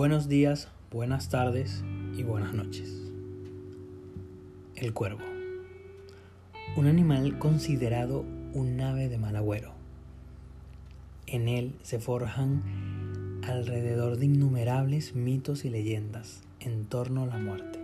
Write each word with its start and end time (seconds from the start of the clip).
Buenos 0.00 0.28
días, 0.28 0.68
buenas 0.90 1.28
tardes 1.28 1.84
y 2.16 2.22
buenas 2.22 2.54
noches. 2.54 2.90
El 4.74 4.94
cuervo. 4.94 5.20
Un 6.74 6.86
animal 6.86 7.38
considerado 7.38 8.24
un 8.54 8.80
ave 8.80 9.10
de 9.10 9.18
mal 9.18 9.36
agüero. 9.36 9.74
En 11.26 11.48
él 11.48 11.74
se 11.82 11.98
forjan 11.98 13.42
alrededor 13.46 14.16
de 14.16 14.24
innumerables 14.24 15.14
mitos 15.14 15.66
y 15.66 15.68
leyendas 15.68 16.44
en 16.60 16.86
torno 16.86 17.24
a 17.24 17.26
la 17.26 17.36
muerte, 17.36 17.78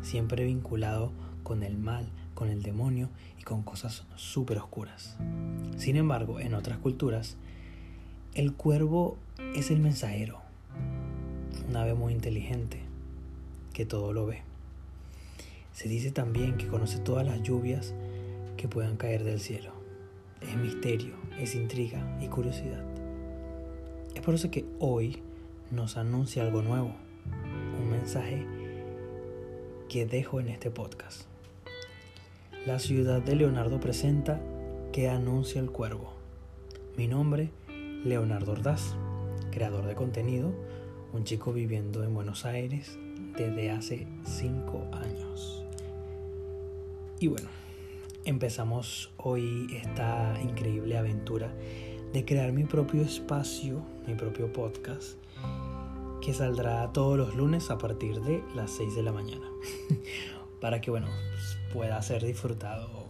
siempre 0.00 0.46
vinculado 0.46 1.12
con 1.42 1.62
el 1.64 1.76
mal, 1.76 2.06
con 2.34 2.48
el 2.48 2.62
demonio 2.62 3.10
y 3.38 3.42
con 3.42 3.62
cosas 3.62 4.06
súper 4.16 4.56
oscuras. 4.56 5.18
Sin 5.76 5.96
embargo, 5.96 6.40
en 6.40 6.54
otras 6.54 6.78
culturas, 6.78 7.36
el 8.32 8.54
cuervo 8.54 9.18
es 9.54 9.70
el 9.70 9.80
mensajero, 9.80 10.40
un 11.68 11.76
ave 11.76 11.94
muy 11.94 12.12
inteligente 12.12 12.80
que 13.72 13.86
todo 13.86 14.12
lo 14.12 14.26
ve. 14.26 14.42
Se 15.72 15.88
dice 15.88 16.10
también 16.10 16.56
que 16.56 16.68
conoce 16.68 16.98
todas 16.98 17.26
las 17.26 17.42
lluvias 17.42 17.94
que 18.56 18.68
puedan 18.68 18.96
caer 18.96 19.24
del 19.24 19.40
cielo. 19.40 19.72
Es 20.40 20.56
misterio, 20.56 21.14
es 21.38 21.54
intriga 21.54 22.18
y 22.20 22.26
curiosidad. 22.26 22.84
Es 24.14 24.20
por 24.20 24.34
eso 24.34 24.50
que 24.50 24.66
hoy 24.78 25.22
nos 25.70 25.96
anuncia 25.96 26.42
algo 26.42 26.62
nuevo, 26.62 26.92
un 27.80 27.90
mensaje 27.90 28.46
que 29.88 30.06
dejo 30.06 30.40
en 30.40 30.48
este 30.48 30.70
podcast. 30.70 31.22
La 32.66 32.78
ciudad 32.78 33.22
de 33.22 33.36
Leonardo 33.36 33.80
presenta 33.80 34.40
que 34.92 35.08
anuncia 35.08 35.60
el 35.60 35.70
cuervo. 35.70 36.12
Mi 36.96 37.08
nombre 37.08 37.50
Leonardo 38.04 38.52
Ordaz, 38.52 38.94
creador 39.50 39.86
de 39.86 39.94
contenido, 39.94 40.52
un 41.12 41.24
chico 41.24 41.52
viviendo 41.52 42.02
en 42.04 42.14
Buenos 42.14 42.44
Aires 42.44 42.98
desde 43.36 43.70
hace 43.70 44.06
5 44.24 44.88
años. 44.92 45.64
Y 47.20 47.28
bueno, 47.28 47.48
empezamos 48.24 49.12
hoy 49.18 49.66
esta 49.82 50.38
increíble 50.42 50.96
aventura 50.96 51.52
de 52.12 52.24
crear 52.24 52.52
mi 52.52 52.64
propio 52.64 53.02
espacio, 53.02 53.82
mi 54.06 54.14
propio 54.14 54.52
podcast, 54.52 55.18
que 56.22 56.32
saldrá 56.32 56.92
todos 56.92 57.18
los 57.18 57.34
lunes 57.34 57.70
a 57.70 57.78
partir 57.78 58.20
de 58.22 58.42
las 58.54 58.70
6 58.72 58.94
de 58.94 59.02
la 59.02 59.12
mañana, 59.12 59.46
para 60.60 60.80
que 60.80 60.90
bueno, 60.90 61.08
pueda 61.72 62.00
ser 62.02 62.24
disfrutado 62.24 63.02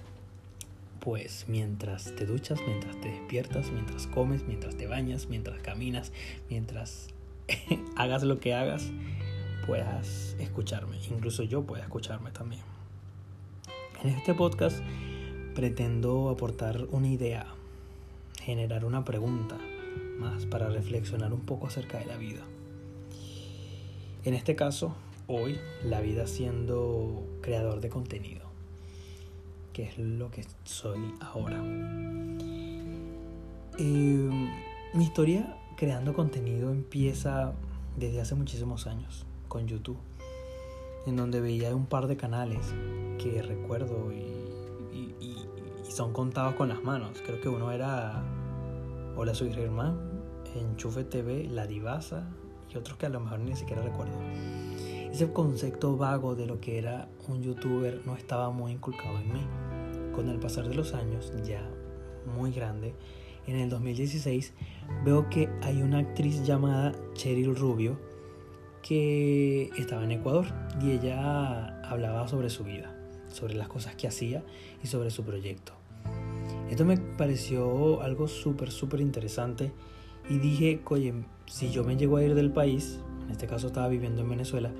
pues 0.99 1.47
mientras 1.49 2.15
te 2.15 2.27
duchas, 2.27 2.61
mientras 2.65 3.01
te 3.01 3.09
despiertas, 3.09 3.73
mientras 3.73 4.07
comes, 4.07 4.45
mientras 4.45 4.77
te 4.77 4.87
bañas, 4.87 5.29
mientras 5.29 5.61
caminas, 5.61 6.13
mientras 6.49 7.09
hagas 7.97 8.23
lo 8.23 8.41
que 8.41 8.55
hagas, 8.55 8.91
puedas 9.67 10.37
escucharme. 10.39 10.99
Incluso 11.11 11.43
yo 11.43 11.65
pueda 11.65 11.83
escucharme 11.83 12.31
también. 12.31 12.63
En 14.03 14.11
este 14.11 14.35
podcast 14.35 14.81
pretendo 15.55 16.29
aportar 16.31 16.87
una 16.91 17.09
idea, 17.09 17.47
generar 18.43 18.85
una 18.85 19.05
pregunta 19.05 19.59
más 20.19 20.47
para 20.47 20.69
reflexionar 20.69 21.33
un 21.33 21.41
poco 21.41 21.67
acerca 21.67 21.99
de 21.99 22.07
la 22.07 22.17
vida. 22.17 22.43
En 24.25 24.35
este 24.35 24.57
caso, 24.57 24.95
hoy, 25.27 25.59
la 25.85 26.01
vida 26.01 26.27
siendo 26.27 27.27
creador 27.41 27.81
de 27.81 27.89
contenido 27.89 28.53
que 29.73 29.85
es 29.85 29.99
lo 29.99 30.31
que 30.31 30.45
soy 30.65 31.15
ahora. 31.21 31.61
mi 33.79 35.05
historia 35.05 35.57
creando 35.77 36.15
contenido 36.15 36.71
empieza 36.71 37.53
desde 37.97 38.21
hace 38.21 38.35
muchísimos 38.35 38.87
años 38.87 39.27
con 39.49 39.67
YouTube, 39.67 39.99
en 41.07 41.17
donde 41.17 41.41
veía 41.41 41.75
un 41.75 41.87
par 41.87 42.07
de 42.07 42.17
canales 42.17 42.75
que 43.19 43.43
recuerdo 43.43 44.13
y, 44.13 44.29
son 45.89 46.15
contados 46.15 46.55
con 46.55 46.71
las 46.71 46.83
manos. 46.83 47.21
Creo 47.23 47.39
que 47.43 47.51
uno 47.51 47.71
era 47.71 48.23
Hola 49.15 49.35
soy 49.35 49.53
Germán, 49.53 49.99
Enchufe 50.55 51.05
TV, 51.05 51.45
La 51.45 51.67
Divasa 51.67 52.31
y 52.73 52.79
otros 52.79 52.97
que 52.97 53.05
a 53.05 53.09
lo 53.11 53.21
mejor 53.21 53.41
ni 53.41 53.55
siquiera 53.55 53.83
recuerdo. 53.83 54.15
Ese 55.13 55.31
concepto 55.31 55.99
vago 55.99 56.35
de 56.35 56.47
lo 56.47 56.61
que 56.61 56.79
era 56.79 57.09
un 57.29 57.43
youtuber 57.43 58.01
no 58.07 58.17
estaba 58.17 58.49
muy 58.49 58.73
inculcado 58.73 59.19
en 59.19 59.33
mí. 59.35 59.47
Con 60.15 60.31
el 60.31 60.39
pasar 60.39 60.67
de 60.67 60.75
los 60.75 60.95
años, 60.95 61.31
ya 61.45 61.63
muy 62.35 62.53
grande, 62.53 62.95
en 63.47 63.57
el 63.57 63.69
2016 63.69 64.53
veo 65.05 65.29
que 65.29 65.49
hay 65.63 65.83
una 65.83 65.99
actriz 65.99 66.45
llamada 66.45 66.95
Cheryl 67.15 67.57
Rubio 67.57 67.99
que 68.83 69.71
estaba 69.79 70.05
en 70.05 70.13
Ecuador 70.13 70.47
y 70.81 70.91
ella 70.91 71.81
hablaba 71.83 72.27
sobre 72.29 72.51
su 72.51 72.65
vida, 72.65 72.95
sobre 73.33 73.55
las 73.55 73.69
cosas 73.69 73.95
que 73.95 74.09
hacía 74.09 74.43
y 74.83 74.87
sobre 74.89 75.11
su 75.11 75.25
proyecto. 75.25 75.73
Esto 76.71 76.85
me 76.85 76.97
pareció 76.97 78.03
algo 78.03 78.29
súper, 78.29 78.71
súper 78.71 79.01
interesante 79.01 79.73
y 80.29 80.39
dije, 80.39 80.81
oye, 80.87 81.13
si 81.47 81.71
yo 81.71 81.85
me 81.85 81.97
llego 81.97 82.17
a 82.17 82.25
ir 82.25 82.35
del 82.35 82.51
país, 82.51 82.99
en 83.25 83.31
este 83.31 83.47
caso 83.47 83.69
estaba 83.69 83.89
viviendo 83.89 84.23
en 84.23 84.31
Venezuela, 84.31 84.73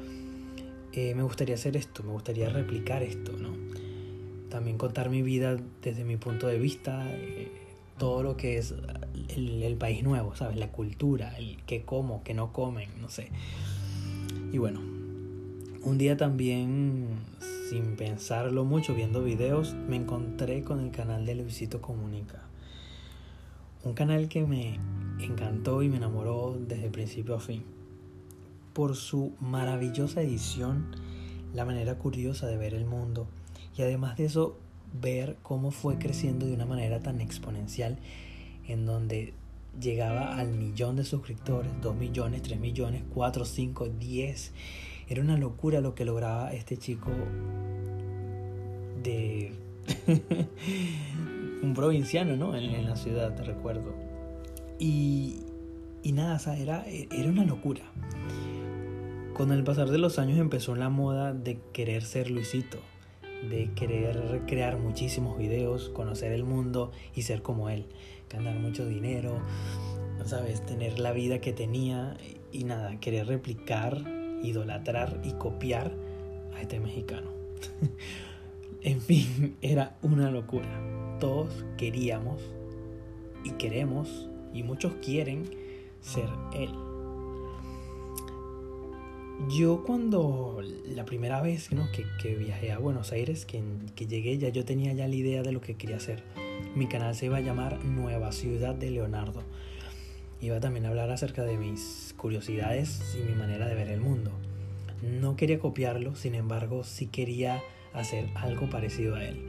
eh, 0.93 1.15
me 1.15 1.23
gustaría 1.23 1.55
hacer 1.55 1.77
esto, 1.77 2.03
me 2.03 2.13
gustaría 2.13 2.49
replicar 2.49 3.03
esto, 3.03 3.33
¿no? 3.33 3.51
También 4.49 4.77
contar 4.77 5.09
mi 5.09 5.23
vida 5.23 5.57
desde 5.81 6.05
mi 6.05 6.17
punto 6.17 6.47
de 6.47 6.59
vista, 6.59 7.07
eh, 7.11 7.51
todo 8.03 8.25
lo 8.25 8.37
que 8.37 8.59
es 8.59 8.75
el, 9.29 9.77
país 9.79 10.03
nuevo, 10.03 10.35
¿sabes? 10.35 10.57
La 10.57 10.73
cultura, 10.73 11.39
el 11.39 11.59
qué 11.67 11.83
como, 11.85 12.25
qué 12.25 12.35
no 12.35 12.53
comen, 12.53 12.91
no 13.01 13.09
sé. 13.09 13.29
Y 14.51 14.59
bueno, 14.59 14.81
un 15.85 15.99
día 15.99 16.17
también, 16.17 17.07
sin 17.71 17.95
pensarlo 17.95 18.65
mucho, 18.65 18.97
viendo 18.97 19.23
videos, 19.23 19.75
me 19.75 19.95
encontré 19.95 20.65
con 20.65 20.81
el 20.81 20.91
canal 20.91 21.25
de 21.27 21.37
Luisito 21.37 21.81
Comunica. 21.81 22.43
Un 23.85 23.95
canal 23.95 24.29
que 24.29 24.45
me 24.45 24.81
encantó 25.21 25.85
y 25.85 25.89
me 25.89 25.99
enamoró 25.99 26.59
desde 26.59 26.91
principio 26.91 27.37
a 27.37 27.41
fin 27.41 27.63
por 28.73 28.97
su 28.97 29.33
maravillosa 29.39 30.23
edición, 30.23 30.97
la 31.55 31.65
manera 31.65 31.95
curiosa 31.99 32.49
de 32.49 32.57
ver 32.57 32.75
el 32.75 32.85
mundo 32.85 33.29
y 33.79 33.83
además 33.83 34.17
de 34.17 34.25
eso 34.25 34.59
ver 35.01 35.37
cómo 35.43 35.71
fue 35.71 35.99
creciendo 35.99 36.47
de 36.47 36.55
una 36.55 36.67
manera 36.67 37.01
tan 37.01 37.21
exponencial 37.21 37.99
en 38.69 38.87
donde 38.87 39.35
llegaba 39.81 40.37
al 40.37 40.53
millón 40.53 40.97
de 40.97 41.05
suscriptores, 41.05 41.71
2 41.81 41.97
millones, 41.97 42.43
3 42.43 42.61
millones, 42.61 43.03
4, 43.15 43.45
5, 43.45 43.89
10. 43.89 44.53
Era 45.09 45.23
una 45.23 45.37
locura 45.37 45.81
lo 45.81 45.95
que 45.95 46.05
lograba 46.05 46.53
este 46.53 46.77
chico 46.77 47.11
de 49.03 49.53
un 51.63 51.75
provinciano, 51.75 52.37
¿no? 52.37 52.55
En, 52.57 52.85
la 52.85 52.97
ciudad, 52.97 53.35
te 53.35 53.43
recuerdo. 53.43 53.95
Y, 54.79 55.41
y 56.03 56.13
nada, 56.13 56.41
o 56.45 56.51
era, 56.51 56.85
era 56.87 57.29
una 57.29 57.45
locura. 57.45 57.83
Con 59.35 59.51
el 59.51 59.65
pasar 59.65 59.91
de 59.91 59.99
los 59.99 60.19
años 60.19 60.39
empezó 60.39 60.77
la 60.77 60.91
moda 60.91 61.33
de 61.33 61.59
querer 61.73 62.03
ser 62.03 62.31
Luisito, 62.31 62.79
de 63.49 63.71
querer 63.75 64.43
crear 64.47 64.79
muchísimos 64.79 65.37
videos, 65.39 65.89
conocer 65.91 66.33
el 66.33 66.45
mundo 66.45 66.93
y 67.15 67.23
ser 67.23 67.43
como 67.43 67.69
él, 67.69 67.87
ganar 68.31 68.59
mucho 68.59 68.87
dinero, 68.87 69.41
sabes, 70.25 70.65
tener 70.65 70.99
la 70.99 71.13
vida 71.13 71.41
que 71.41 71.53
tenía 71.53 72.17
y 72.53 72.65
nada, 72.65 72.99
querer 73.01 73.27
replicar, 73.27 74.05
idolatrar 74.43 75.21
y 75.25 75.33
copiar 75.33 75.93
a 76.55 76.61
este 76.61 76.81
mexicano. 76.81 77.31
en 78.83 79.01
fin, 79.01 79.57
era 79.63 79.97
una 80.03 80.31
locura. 80.31 80.69
Todos 81.19 81.65
queríamos 81.77 82.43
y 83.45 83.53
queremos 83.53 84.29
y 84.53 84.63
muchos 84.63 84.95
quieren 84.97 85.45
ser 86.01 86.29
él. 86.55 86.71
Yo 89.49 89.83
cuando 89.85 90.61
la 90.87 91.05
primera 91.05 91.41
vez 91.41 91.69
que, 92.21 92.35
viajé 92.37 92.71
a 92.71 92.79
Buenos 92.79 93.13
Aires, 93.13 93.45
que, 93.45 93.63
que, 93.97 94.07
llegué, 94.07 94.39
ya 94.39 94.51
yo 94.51 94.65
tenía 94.65 94.93
ya 94.93 95.09
la 95.09 95.15
idea 95.15 95.43
de 95.43 95.53
lo 95.53 95.61
que 95.61 95.77
quería 95.77 95.97
hacer. 95.97 96.23
Mi 96.77 96.87
canal 96.87 97.15
se 97.15 97.27
iba 97.27 97.39
a 97.39 97.41
llamar 97.41 97.85
Nueva 97.85 98.31
Ciudad 98.33 98.75
de 98.75 98.91
Leonardo. 98.91 99.43
Iba 100.41 100.61
también 100.61 100.87
a 100.87 100.91
hablar 100.91 101.11
acerca 101.11 101.43
de 101.45 101.57
mis 101.57 102.15
curiosidades 102.17 103.17
y 103.19 103.23
mi 103.23 103.35
manera 103.35 103.67
de 103.67 103.75
ver 103.75 103.89
el 103.89 104.01
mundo. 104.01 104.31
No 105.03 105.35
quería 105.37 105.59
copiarlo, 105.59 106.15
sin 106.15 106.35
embargo 106.35 106.85
sí 106.85 107.07
quería 107.07 107.63
hacer 107.93 108.29
algo 108.37 108.71
parecido 108.71 109.17
a 109.17 109.25
él. 109.25 109.41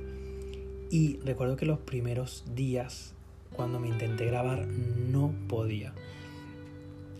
Y 0.89 1.17
recuerdo 1.17 1.55
que 1.55 1.65
los 1.65 1.79
primeros 1.79 2.43
días, 2.55 3.13
cuando 3.55 3.79
me 3.79 3.89
intenté 3.89 4.25
grabar, 4.25 4.65
no 4.67 5.33
podía 5.47 5.93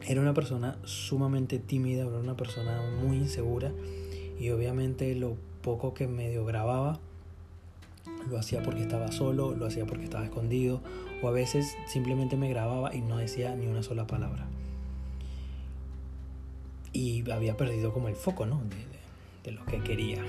era 0.08 0.22
una 0.22 0.34
persona 0.34 0.78
sumamente 0.84 1.60
tímida, 1.60 2.04
era 2.04 2.18
una 2.18 2.36
persona 2.36 2.82
muy 3.02 3.18
insegura 3.18 3.72
y 4.40 4.50
obviamente 4.50 5.16
lo 5.16 5.38
poco 5.62 5.94
que 5.94 6.08
medio 6.08 6.46
grababa 6.46 7.00
lo 8.30 8.38
hacía 8.38 8.64
porque 8.64 8.82
estaba 8.82 9.12
solo, 9.12 9.56
lo 9.56 9.66
hacía 9.66 9.86
porque 9.86 10.04
estaba 10.04 10.26
escondido 10.26 10.82
o 11.22 11.28
a 11.28 11.32
veces 11.32 11.76
simplemente 11.88 12.36
me 12.38 12.50
grababa 12.50 12.94
y 12.94 13.02
no 13.02 13.18
decía 13.18 13.56
ni 13.56 13.68
una 13.68 13.84
sola 13.84 14.08
palabra. 14.08 14.48
y 16.92 17.30
había 17.32 17.58
perdido 17.58 17.92
como 17.92 18.08
el 18.08 18.16
foco, 18.16 18.46
¿no? 18.46 18.62
De, 19.44 19.52
lo 19.52 19.66
que 19.66 19.82
quería. 19.82 20.24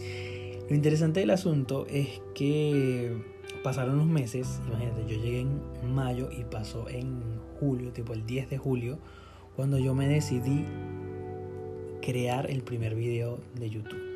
lo 0.68 0.74
interesante 0.74 1.20
del 1.20 1.30
asunto 1.30 1.86
es 1.88 2.20
que 2.34 3.16
pasaron 3.62 3.94
unos 3.94 4.08
meses, 4.08 4.60
imagínate, 4.66 5.02
yo 5.06 5.22
llegué 5.22 5.40
en 5.40 5.94
mayo 5.94 6.30
y 6.30 6.44
pasó 6.44 6.88
en 6.88 7.39
julio, 7.60 7.92
tipo 7.92 8.14
el 8.14 8.26
10 8.26 8.50
de 8.50 8.58
julio, 8.58 8.98
cuando 9.54 9.78
yo 9.78 9.94
me 9.94 10.08
decidí 10.08 10.64
crear 12.00 12.50
el 12.50 12.62
primer 12.62 12.94
video 12.94 13.38
de 13.54 13.70
YouTube. 13.70 14.10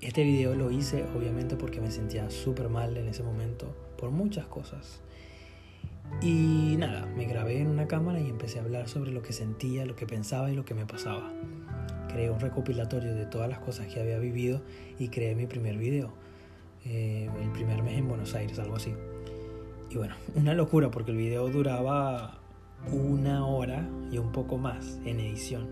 Este 0.00 0.22
video 0.22 0.54
lo 0.54 0.70
hice 0.70 1.04
obviamente 1.16 1.56
porque 1.56 1.80
me 1.80 1.90
sentía 1.90 2.30
súper 2.30 2.68
mal 2.68 2.96
en 2.96 3.08
ese 3.08 3.22
momento 3.22 3.74
por 3.98 4.10
muchas 4.10 4.46
cosas. 4.46 5.00
Y 6.20 6.76
nada, 6.78 7.06
me 7.16 7.24
grabé 7.24 7.60
en 7.60 7.68
una 7.68 7.88
cámara 7.88 8.20
y 8.20 8.28
empecé 8.28 8.58
a 8.58 8.62
hablar 8.62 8.88
sobre 8.88 9.10
lo 9.10 9.22
que 9.22 9.32
sentía, 9.32 9.84
lo 9.86 9.96
que 9.96 10.06
pensaba 10.06 10.50
y 10.50 10.54
lo 10.54 10.64
que 10.64 10.74
me 10.74 10.86
pasaba. 10.86 11.32
Creé 12.08 12.30
un 12.30 12.38
recopilatorio 12.38 13.14
de 13.14 13.26
todas 13.26 13.48
las 13.48 13.58
cosas 13.58 13.86
que 13.92 14.00
había 14.00 14.18
vivido 14.18 14.62
y 14.98 15.08
creé 15.08 15.34
mi 15.34 15.46
primer 15.46 15.76
video. 15.76 16.12
Eh, 16.84 17.28
el 17.42 17.50
primer 17.50 17.82
mes 17.82 17.98
en 17.98 18.06
Buenos 18.06 18.34
Aires, 18.34 18.58
algo 18.58 18.76
así. 18.76 18.94
Y 19.90 19.96
bueno, 19.96 20.14
una 20.34 20.54
locura 20.54 20.90
porque 20.90 21.10
el 21.10 21.16
video 21.16 21.48
duraba 21.48 22.43
una 22.92 23.46
hora 23.46 23.88
y 24.10 24.18
un 24.18 24.32
poco 24.32 24.58
más 24.58 24.98
en 25.04 25.20
edición. 25.20 25.68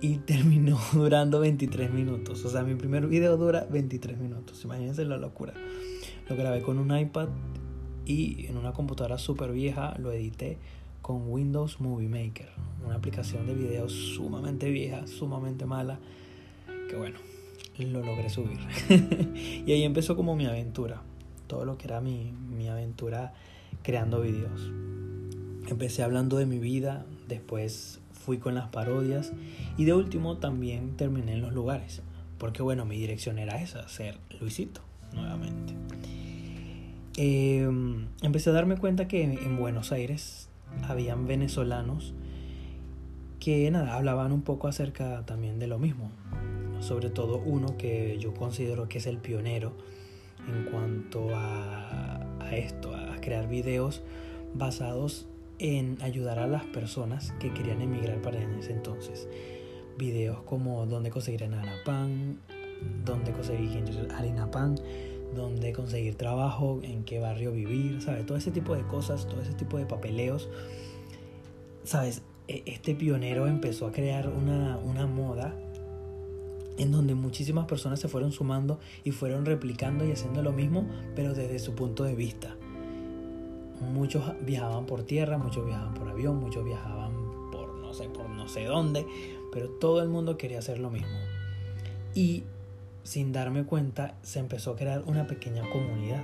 Y 0.00 0.18
terminó 0.18 0.78
durando 0.92 1.40
23 1.40 1.92
minutos. 1.92 2.44
O 2.44 2.50
sea, 2.50 2.62
mi 2.62 2.74
primer 2.74 3.06
video 3.06 3.36
dura 3.36 3.66
23 3.70 4.18
minutos. 4.18 4.64
Imagínense 4.64 5.04
la 5.04 5.16
locura. 5.16 5.54
Lo 6.28 6.36
grabé 6.36 6.62
con 6.62 6.78
un 6.78 6.96
iPad 6.96 7.28
y 8.04 8.46
en 8.46 8.56
una 8.56 8.72
computadora 8.72 9.18
súper 9.18 9.52
vieja 9.52 9.94
lo 9.98 10.12
edité 10.12 10.58
con 11.02 11.30
Windows 11.30 11.80
Movie 11.80 12.08
Maker, 12.08 12.48
una 12.84 12.96
aplicación 12.96 13.46
de 13.46 13.54
video 13.54 13.88
sumamente 13.88 14.70
vieja, 14.70 15.06
sumamente 15.06 15.64
mala, 15.64 15.98
que 16.88 16.96
bueno, 16.96 17.18
lo 17.78 18.02
logré 18.02 18.28
subir. 18.28 18.58
y 19.66 19.72
ahí 19.72 19.84
empezó 19.84 20.16
como 20.16 20.36
mi 20.36 20.46
aventura, 20.46 21.02
todo 21.46 21.64
lo 21.64 21.78
que 21.78 21.86
era 21.86 22.00
mi, 22.00 22.32
mi 22.32 22.68
aventura 22.68 23.32
creando 23.82 24.20
videos. 24.20 24.70
Empecé 25.68 26.02
hablando 26.02 26.38
de 26.38 26.46
mi 26.46 26.58
vida, 26.58 27.04
después 27.28 28.00
fui 28.12 28.38
con 28.38 28.54
las 28.54 28.68
parodias 28.68 29.32
y 29.76 29.84
de 29.84 29.92
último 29.92 30.38
también 30.38 30.96
terminé 30.96 31.34
en 31.34 31.42
los 31.42 31.52
lugares, 31.52 32.00
porque 32.38 32.62
bueno, 32.62 32.86
mi 32.86 32.98
dirección 32.98 33.38
era 33.38 33.60
esa, 33.60 33.86
ser 33.86 34.16
Luisito 34.40 34.80
nuevamente. 35.12 35.74
Em, 37.18 38.06
empecé 38.22 38.48
a 38.48 38.54
darme 38.54 38.78
cuenta 38.78 39.08
que 39.08 39.22
en 39.22 39.58
Buenos 39.58 39.92
Aires 39.92 40.48
habían 40.88 41.26
venezolanos 41.26 42.14
que 43.40 43.70
nada, 43.70 43.94
hablaban 43.94 44.32
un 44.32 44.42
poco 44.42 44.68
acerca 44.68 45.24
también 45.26 45.58
de 45.58 45.66
lo 45.66 45.78
mismo. 45.78 46.10
Sobre 46.80 47.10
todo 47.10 47.42
uno 47.44 47.76
que 47.76 48.16
yo 48.18 48.32
considero 48.32 48.88
que 48.88 48.98
es 48.98 49.06
el 49.06 49.18
pionero 49.18 49.72
en 50.48 50.64
cuanto 50.70 51.34
a, 51.34 52.20
a 52.40 52.56
esto, 52.56 52.94
a 52.94 53.20
crear 53.20 53.48
videos 53.48 54.02
basados 54.54 55.26
en 55.58 55.98
ayudar 56.02 56.38
a 56.38 56.46
las 56.46 56.64
personas 56.64 57.32
que 57.40 57.52
querían 57.52 57.82
emigrar 57.82 58.20
para 58.22 58.38
ese 58.38 58.72
entonces. 58.72 59.28
Videos 59.96 60.42
como 60.42 60.86
dónde 60.86 61.10
conseguir 61.10 61.44
harina 61.44 61.74
pan, 61.84 62.40
dónde 63.04 63.32
conseguir 63.32 63.82
harina 64.14 64.50
pan, 64.50 64.76
dónde 65.34 65.72
conseguir 65.72 66.14
trabajo, 66.14 66.80
en 66.82 67.04
qué 67.04 67.18
barrio 67.18 67.52
vivir, 67.52 68.00
¿sabes? 68.02 68.24
Todo 68.26 68.38
ese 68.38 68.50
tipo 68.50 68.74
de 68.74 68.82
cosas, 68.82 69.26
todo 69.26 69.42
ese 69.42 69.54
tipo 69.54 69.78
de 69.78 69.86
papeleos. 69.86 70.48
¿Sabes? 71.84 72.22
E, 72.46 72.62
este 72.66 72.94
pionero 72.94 73.46
empezó 73.46 73.86
a 73.86 73.92
crear 73.92 74.28
una, 74.28 74.78
una 74.78 75.06
moda 75.06 75.54
en 76.78 76.92
donde 76.92 77.14
muchísimas 77.14 77.66
personas 77.66 77.98
se 77.98 78.08
fueron 78.08 78.30
sumando 78.30 78.78
y 79.02 79.10
fueron 79.10 79.44
replicando 79.44 80.06
y 80.06 80.12
haciendo 80.12 80.42
lo 80.42 80.52
mismo, 80.52 80.86
pero 81.16 81.34
desde 81.34 81.58
su 81.58 81.74
punto 81.74 82.04
de 82.04 82.14
vista. 82.14 82.57
Muchos 83.80 84.32
viajaban 84.44 84.86
por 84.86 85.04
tierra, 85.04 85.38
muchos 85.38 85.64
viajaban 85.64 85.94
por 85.94 86.08
avión, 86.08 86.38
muchos 86.40 86.64
viajaban 86.64 87.12
por 87.50 87.74
no 87.74 87.94
sé, 87.94 88.08
por 88.08 88.28
no 88.28 88.48
sé 88.48 88.64
dónde, 88.64 89.06
pero 89.52 89.68
todo 89.68 90.02
el 90.02 90.08
mundo 90.08 90.36
quería 90.36 90.58
hacer 90.58 90.78
lo 90.78 90.90
mismo. 90.90 91.16
Y 92.14 92.44
sin 93.02 93.32
darme 93.32 93.64
cuenta, 93.64 94.16
se 94.22 94.38
empezó 94.38 94.72
a 94.72 94.76
crear 94.76 95.02
una 95.06 95.26
pequeña 95.26 95.68
comunidad 95.70 96.22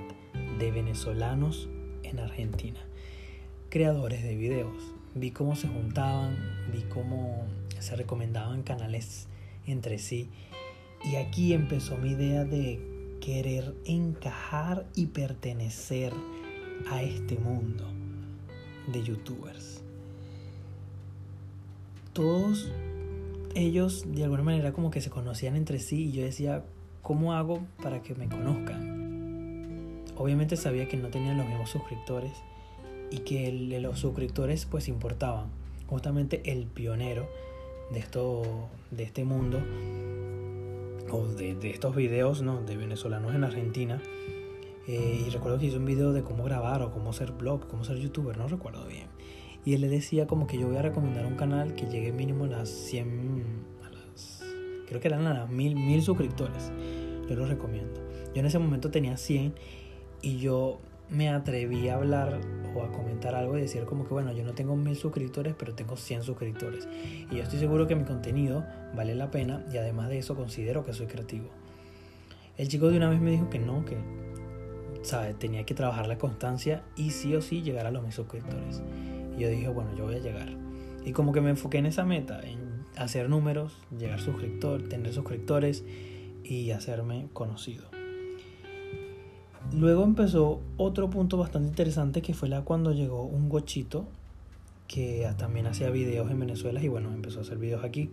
de 0.59 0.71
venezolanos 0.71 1.67
en 2.03 2.19
Argentina, 2.19 2.79
creadores 3.69 4.23
de 4.23 4.35
videos. 4.35 4.93
Vi 5.15 5.31
cómo 5.31 5.55
se 5.55 5.67
juntaban, 5.67 6.37
vi 6.71 6.83
cómo 6.83 7.45
se 7.79 7.95
recomendaban 7.95 8.63
canales 8.63 9.27
entre 9.65 9.97
sí. 9.97 10.29
Y 11.03 11.15
aquí 11.15 11.53
empezó 11.53 11.97
mi 11.97 12.11
idea 12.11 12.43
de 12.43 13.17
querer 13.19 13.73
encajar 13.85 14.85
y 14.95 15.07
pertenecer 15.07 16.13
a 16.89 17.01
este 17.01 17.37
mundo 17.37 17.85
de 18.87 19.03
youtubers. 19.03 19.81
Todos 22.13 22.71
ellos 23.55 24.05
de 24.13 24.23
alguna 24.23 24.43
manera 24.43 24.73
como 24.73 24.91
que 24.91 25.01
se 25.01 25.09
conocían 25.09 25.55
entre 25.55 25.79
sí 25.79 26.09
y 26.09 26.11
yo 26.11 26.23
decía, 26.23 26.63
¿cómo 27.01 27.33
hago 27.33 27.65
para 27.81 28.01
que 28.01 28.15
me 28.15 28.27
conozcan? 28.27 30.03
Obviamente 30.17 30.55
sabía 30.55 30.87
que 30.87 30.97
no 30.97 31.09
tenían 31.09 31.37
los 31.37 31.47
mismos 31.47 31.69
suscriptores 31.69 32.31
y 33.11 33.19
que 33.19 33.51
los 33.79 33.99
suscriptores 33.99 34.65
pues 34.65 34.87
importaban. 34.87 35.47
Justamente 35.87 36.41
el 36.45 36.65
pionero 36.65 37.27
de, 37.91 37.99
esto, 37.99 38.69
de 38.91 39.03
este 39.03 39.23
mundo 39.23 39.59
o 41.11 41.27
de, 41.27 41.57
estos 41.69 41.95
videos 41.95 42.41
¿no? 42.41 42.61
de 42.61 42.77
venezolanos 42.77 43.35
en 43.35 43.43
Argentina. 43.43 44.01
Eh, 44.87 45.25
y 45.27 45.29
recuerdo 45.29 45.57
que 45.57 45.65
hizo 45.65 45.77
un 45.77 45.85
video 45.85 46.13
de 46.13 46.23
cómo 46.23 46.43
grabar 46.43 46.81
o 46.81 46.91
cómo 46.91 47.11
ser 47.13 47.31
blog, 47.31 47.67
cómo 47.67 47.83
ser 47.83 47.97
youtuber, 47.97 48.37
no 48.37 48.47
recuerdo 48.47 48.85
bien. 48.85 49.07
Y 49.65 49.73
él 49.73 49.81
le 49.81 49.89
decía 49.89 50.27
como 50.27 50.45
que 50.45 50.59
yo 50.59 50.67
voy 50.67 50.77
a 50.77 50.83
recomendar 50.83 51.25
un 51.25 51.35
canal 51.35 51.73
que 51.73 51.87
llegue 51.87 52.11
mínimo 52.11 52.45
a 52.45 52.47
las 52.47 52.69
100, 52.69 53.65
a 53.83 53.89
las, 53.89 54.43
creo 54.87 55.01
que 55.01 55.07
eran 55.07 55.25
a 55.25 55.33
las 55.33 55.49
1000, 55.49 55.75
1000 55.75 56.01
suscriptores. 56.03 56.71
Yo 57.27 57.35
lo 57.35 57.47
recomiendo. 57.47 57.99
Yo 58.35 58.41
en 58.41 58.45
ese 58.45 58.59
momento 58.59 58.91
tenía 58.91 59.17
100 59.17 59.55
y 60.21 60.37
yo 60.37 60.79
me 61.09 61.29
atreví 61.29 61.87
a 61.89 61.95
hablar 61.95 62.39
o 62.75 62.83
a 62.83 62.91
comentar 62.91 63.35
algo 63.35 63.57
y 63.57 63.61
decir 63.61 63.85
como 63.85 64.05
que 64.05 64.13
bueno, 64.13 64.31
yo 64.33 64.43
no 64.43 64.53
tengo 64.53 64.75
1000 64.75 64.95
suscriptores, 64.95 65.55
pero 65.57 65.73
tengo 65.73 65.97
100 65.97 66.21
suscriptores. 66.21 66.87
Y 67.31 67.37
yo 67.37 67.43
estoy 67.43 67.57
seguro 67.57 67.87
que 67.87 67.95
mi 67.95 68.03
contenido 68.03 68.63
vale 68.95 69.15
la 69.15 69.31
pena 69.31 69.65
y 69.71 69.77
además 69.77 70.09
de 70.09 70.19
eso 70.19 70.35
considero 70.35 70.85
que 70.85 70.93
soy 70.93 71.07
creativo. 71.07 71.47
El 72.57 72.67
chico 72.67 72.89
de 72.89 72.97
una 72.97 73.09
vez 73.09 73.19
me 73.19 73.31
dijo 73.31 73.49
que 73.49 73.59
no, 73.59 73.83
que 73.83 73.97
tenía 75.39 75.65
que 75.65 75.73
trabajar 75.73 76.07
la 76.07 76.17
constancia 76.17 76.83
y 76.95 77.11
sí 77.11 77.35
o 77.35 77.41
sí 77.41 77.61
llegar 77.61 77.85
a 77.85 77.91
los 77.91 78.03
1000 78.03 78.11
suscriptores. 78.11 78.81
Y 79.37 79.41
yo 79.41 79.49
dije, 79.49 79.67
bueno, 79.67 79.95
yo 79.95 80.05
voy 80.05 80.15
a 80.15 80.19
llegar. 80.19 80.49
Y 81.05 81.11
como 81.11 81.31
que 81.31 81.41
me 81.41 81.51
enfoqué 81.51 81.77
en 81.77 81.85
esa 81.85 82.05
meta, 82.05 82.41
en 82.41 82.83
hacer 82.97 83.29
números, 83.29 83.77
llegar 83.97 84.19
suscriptor, 84.19 84.87
tener 84.89 85.13
suscriptores 85.13 85.83
y 86.43 86.71
hacerme 86.71 87.27
conocido. 87.33 87.85
Luego 89.73 90.03
empezó 90.03 90.61
otro 90.77 91.09
punto 91.09 91.37
bastante 91.37 91.67
interesante 91.69 92.21
que 92.21 92.33
fue 92.33 92.49
la 92.49 92.61
cuando 92.61 92.91
llegó 92.91 93.23
un 93.23 93.49
gochito 93.49 94.07
que 94.87 95.27
también 95.37 95.65
hacía 95.65 95.89
videos 95.89 96.29
en 96.29 96.39
Venezuela 96.39 96.81
y 96.81 96.87
bueno, 96.87 97.11
empezó 97.11 97.39
a 97.39 97.41
hacer 97.41 97.57
videos 97.57 97.83
aquí. 97.83 98.11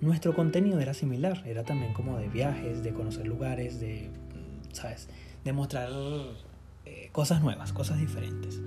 Nuestro 0.00 0.34
contenido 0.34 0.80
era 0.80 0.94
similar, 0.94 1.42
era 1.46 1.62
también 1.62 1.92
como 1.92 2.18
de 2.18 2.28
viajes, 2.28 2.82
de 2.82 2.92
conocer 2.92 3.26
lugares, 3.26 3.80
de, 3.80 4.10
¿sabes? 4.72 5.08
De 5.44 5.52
mostrar 5.52 5.90
eh, 6.84 7.08
cosas 7.12 7.42
nuevas, 7.42 7.72
cosas 7.72 7.98
diferentes. 7.98 8.60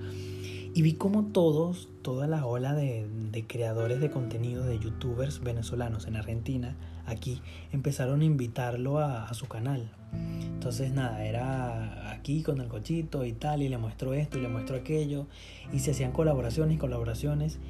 Y 0.76 0.82
vi 0.82 0.94
como 0.94 1.26
todos, 1.26 1.88
toda 2.02 2.26
la 2.26 2.46
ola 2.46 2.74
de, 2.74 3.06
creadores 3.46 4.00
de 4.00 4.10
contenido, 4.10 4.64
de 4.64 4.80
youtubers 4.80 5.40
venezolanos 5.40 6.08
en 6.08 6.16
Argentina, 6.16 6.74
aquí, 7.06 7.40
empezaron 7.70 8.22
a 8.22 8.24
invitarlo 8.24 8.98
a, 8.98 9.32
su 9.34 9.46
canal. 9.46 9.88
Entonces 10.12 10.92
nada, 10.92 11.24
era 11.24 12.10
aquí 12.10 12.42
con 12.42 12.60
el 12.60 12.66
cochito 12.66 13.24
y 13.24 13.32
tal, 13.32 13.62
y 13.62 13.68
le 13.68 13.78
muestro 13.78 14.14
esto 14.14 14.36
y 14.36 14.42
le 14.42 14.48
muestro 14.48 14.74
aquello, 14.74 15.28
y 15.72 15.78
se 15.78 15.92
hacían 15.92 16.10
colaboraciones 16.10 16.74
y 16.74 16.78
colaboraciones. 16.78 17.60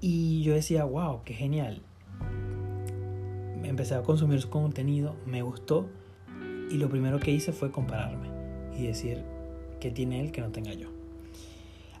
Y 0.00 0.44
yo 0.44 0.54
decía, 0.54 0.84
wow, 0.84 1.22
qué 1.24 1.34
genial. 1.34 1.82
Empecé 3.64 3.96
a 3.96 4.02
consumir 4.02 4.40
su 4.40 4.50
contenido, 4.50 5.16
me 5.26 5.42
gustó, 5.42 5.88
y 6.70 6.78
lo 6.78 6.88
primero 6.88 7.18
que 7.18 7.30
hice 7.30 7.52
fue 7.52 7.70
compararme 7.70 8.28
y 8.76 8.86
decir, 8.86 9.22
¿qué 9.80 9.90
tiene 9.90 10.20
él 10.20 10.32
que 10.32 10.40
no 10.40 10.50
tenga 10.50 10.72
yo? 10.74 10.88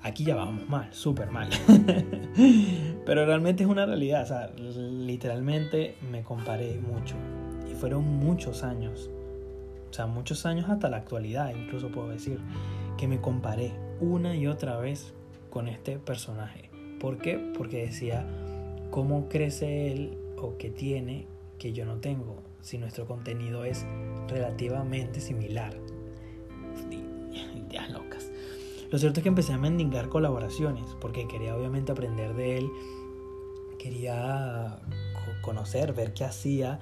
Aquí 0.02 0.24
ya 0.24 0.36
vamos 0.36 0.68
mal, 0.68 0.88
súper 0.92 1.30
mal. 1.30 1.48
Pero 3.06 3.26
realmente 3.26 3.64
es 3.64 3.68
una 3.68 3.86
realidad, 3.86 4.22
o 4.22 4.26
sea, 4.26 4.50
literalmente 4.56 5.96
me 6.10 6.22
comparé 6.22 6.80
mucho. 6.80 7.16
Y 7.68 7.74
fueron 7.74 8.04
muchos 8.04 8.62
años, 8.62 9.10
o 9.90 9.92
sea, 9.92 10.06
muchos 10.06 10.46
años 10.46 10.68
hasta 10.68 10.88
la 10.88 10.98
actualidad, 10.98 11.52
incluso 11.54 11.90
puedo 11.90 12.08
decir, 12.08 12.38
que 12.96 13.08
me 13.08 13.20
comparé 13.20 13.72
una 14.00 14.36
y 14.36 14.46
otra 14.46 14.78
vez 14.78 15.14
con 15.50 15.68
este 15.68 15.98
personaje. 15.98 16.70
¿Por 17.00 17.18
qué? 17.18 17.52
Porque 17.56 17.86
decía, 17.86 18.24
¿cómo 18.90 19.28
crece 19.28 19.92
él 19.92 20.18
o 20.36 20.56
qué 20.56 20.70
tiene 20.70 21.26
que 21.58 21.72
yo 21.72 21.84
no 21.84 21.96
tengo 21.96 22.42
si 22.66 22.78
nuestro 22.78 23.06
contenido 23.06 23.64
es 23.64 23.86
relativamente 24.26 25.20
similar? 25.20 25.78
Ideas 27.54 27.90
locas. 27.92 28.28
Lo 28.90 28.98
cierto 28.98 29.20
es 29.20 29.22
que 29.22 29.28
empecé 29.28 29.52
a 29.52 29.58
mendigar 29.58 30.08
colaboraciones 30.08 30.84
porque 31.00 31.28
quería 31.28 31.56
obviamente 31.56 31.92
aprender 31.92 32.34
de 32.34 32.58
él, 32.58 32.70
quería 33.78 34.78
conocer, 35.42 35.92
ver 35.92 36.12
qué 36.12 36.24
hacía 36.24 36.80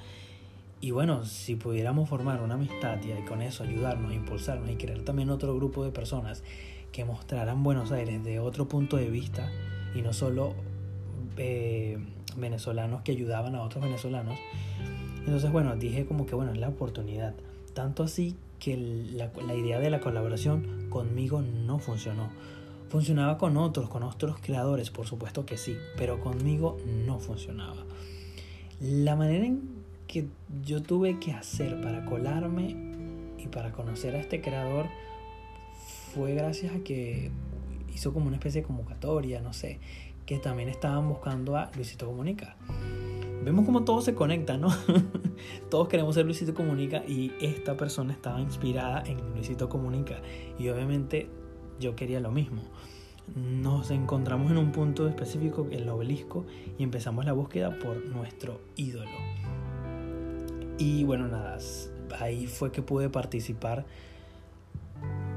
y 0.80 0.90
bueno, 0.90 1.24
si 1.24 1.54
pudiéramos 1.56 2.08
formar 2.08 2.40
una 2.40 2.54
amistad 2.54 2.98
y 3.02 3.22
con 3.26 3.42
eso 3.42 3.62
ayudarnos, 3.62 4.14
impulsarnos 4.14 4.70
y 4.70 4.76
crear 4.76 5.00
también 5.00 5.28
otro 5.28 5.54
grupo 5.54 5.84
de 5.84 5.90
personas 5.90 6.42
que 6.92 7.04
mostraran 7.04 7.62
Buenos 7.62 7.92
Aires 7.92 8.24
de 8.24 8.38
otro 8.38 8.68
punto 8.68 8.96
de 8.96 9.10
vista 9.10 9.50
y 9.94 10.00
no 10.00 10.14
solo 10.14 10.54
eh, 11.36 11.98
venezolanos 12.36 13.02
que 13.02 13.12
ayudaban 13.12 13.54
a 13.54 13.62
otros 13.62 13.84
venezolanos. 13.84 14.38
Entonces, 15.26 15.50
bueno, 15.50 15.76
dije 15.76 16.06
como 16.06 16.26
que 16.26 16.34
bueno, 16.34 16.52
es 16.52 16.58
la 16.58 16.68
oportunidad. 16.68 17.34
Tanto 17.72 18.02
así 18.02 18.36
que 18.58 18.76
la, 18.76 19.30
la 19.46 19.54
idea 19.54 19.80
de 19.80 19.90
la 19.90 20.00
colaboración 20.00 20.88
conmigo 20.90 21.42
no 21.42 21.78
funcionó. 21.78 22.28
Funcionaba 22.88 23.38
con 23.38 23.56
otros, 23.56 23.88
con 23.88 24.02
otros 24.02 24.36
creadores, 24.40 24.90
por 24.90 25.06
supuesto 25.06 25.44
que 25.44 25.56
sí, 25.56 25.76
pero 25.96 26.20
conmigo 26.20 26.76
no 27.06 27.18
funcionaba. 27.18 27.84
La 28.80 29.16
manera 29.16 29.46
en 29.46 29.62
que 30.06 30.28
yo 30.64 30.82
tuve 30.82 31.18
que 31.18 31.32
hacer 31.32 31.80
para 31.80 32.04
colarme 32.04 32.76
y 33.38 33.48
para 33.48 33.72
conocer 33.72 34.14
a 34.14 34.20
este 34.20 34.40
creador 34.40 34.86
fue 36.14 36.34
gracias 36.34 36.74
a 36.74 36.78
que 36.80 37.30
hizo 37.92 38.12
como 38.12 38.26
una 38.26 38.36
especie 38.36 38.60
de 38.60 38.66
convocatoria, 38.66 39.40
no 39.40 39.52
sé, 39.52 39.80
que 40.26 40.38
también 40.38 40.68
estaban 40.68 41.08
buscando 41.08 41.56
a 41.56 41.70
Luisito 41.74 42.06
Comunica. 42.06 42.56
Vemos 43.44 43.66
como 43.66 43.84
todo 43.84 44.00
se 44.00 44.14
conecta, 44.14 44.56
¿no? 44.56 44.68
Todos 45.70 45.88
queremos 45.88 46.14
ser 46.14 46.24
Luisito 46.24 46.54
Comunica 46.54 47.04
y 47.06 47.32
esta 47.40 47.76
persona 47.76 48.14
estaba 48.14 48.40
inspirada 48.40 49.02
en 49.06 49.18
Luisito 49.34 49.68
Comunica 49.68 50.16
y 50.58 50.68
obviamente 50.70 51.28
yo 51.78 51.94
quería 51.94 52.20
lo 52.20 52.30
mismo. 52.30 52.62
Nos 53.34 53.90
encontramos 53.90 54.50
en 54.50 54.58
un 54.58 54.72
punto 54.72 55.08
específico, 55.08 55.66
el 55.70 55.88
obelisco, 55.88 56.44
y 56.78 56.82
empezamos 56.82 57.24
la 57.24 57.32
búsqueda 57.32 57.78
por 57.78 58.04
nuestro 58.06 58.60
ídolo. 58.76 59.10
Y 60.78 61.04
bueno, 61.04 61.28
nada, 61.28 61.58
ahí 62.20 62.46
fue 62.46 62.72
que 62.72 62.82
pude 62.82 63.08
participar 63.08 63.86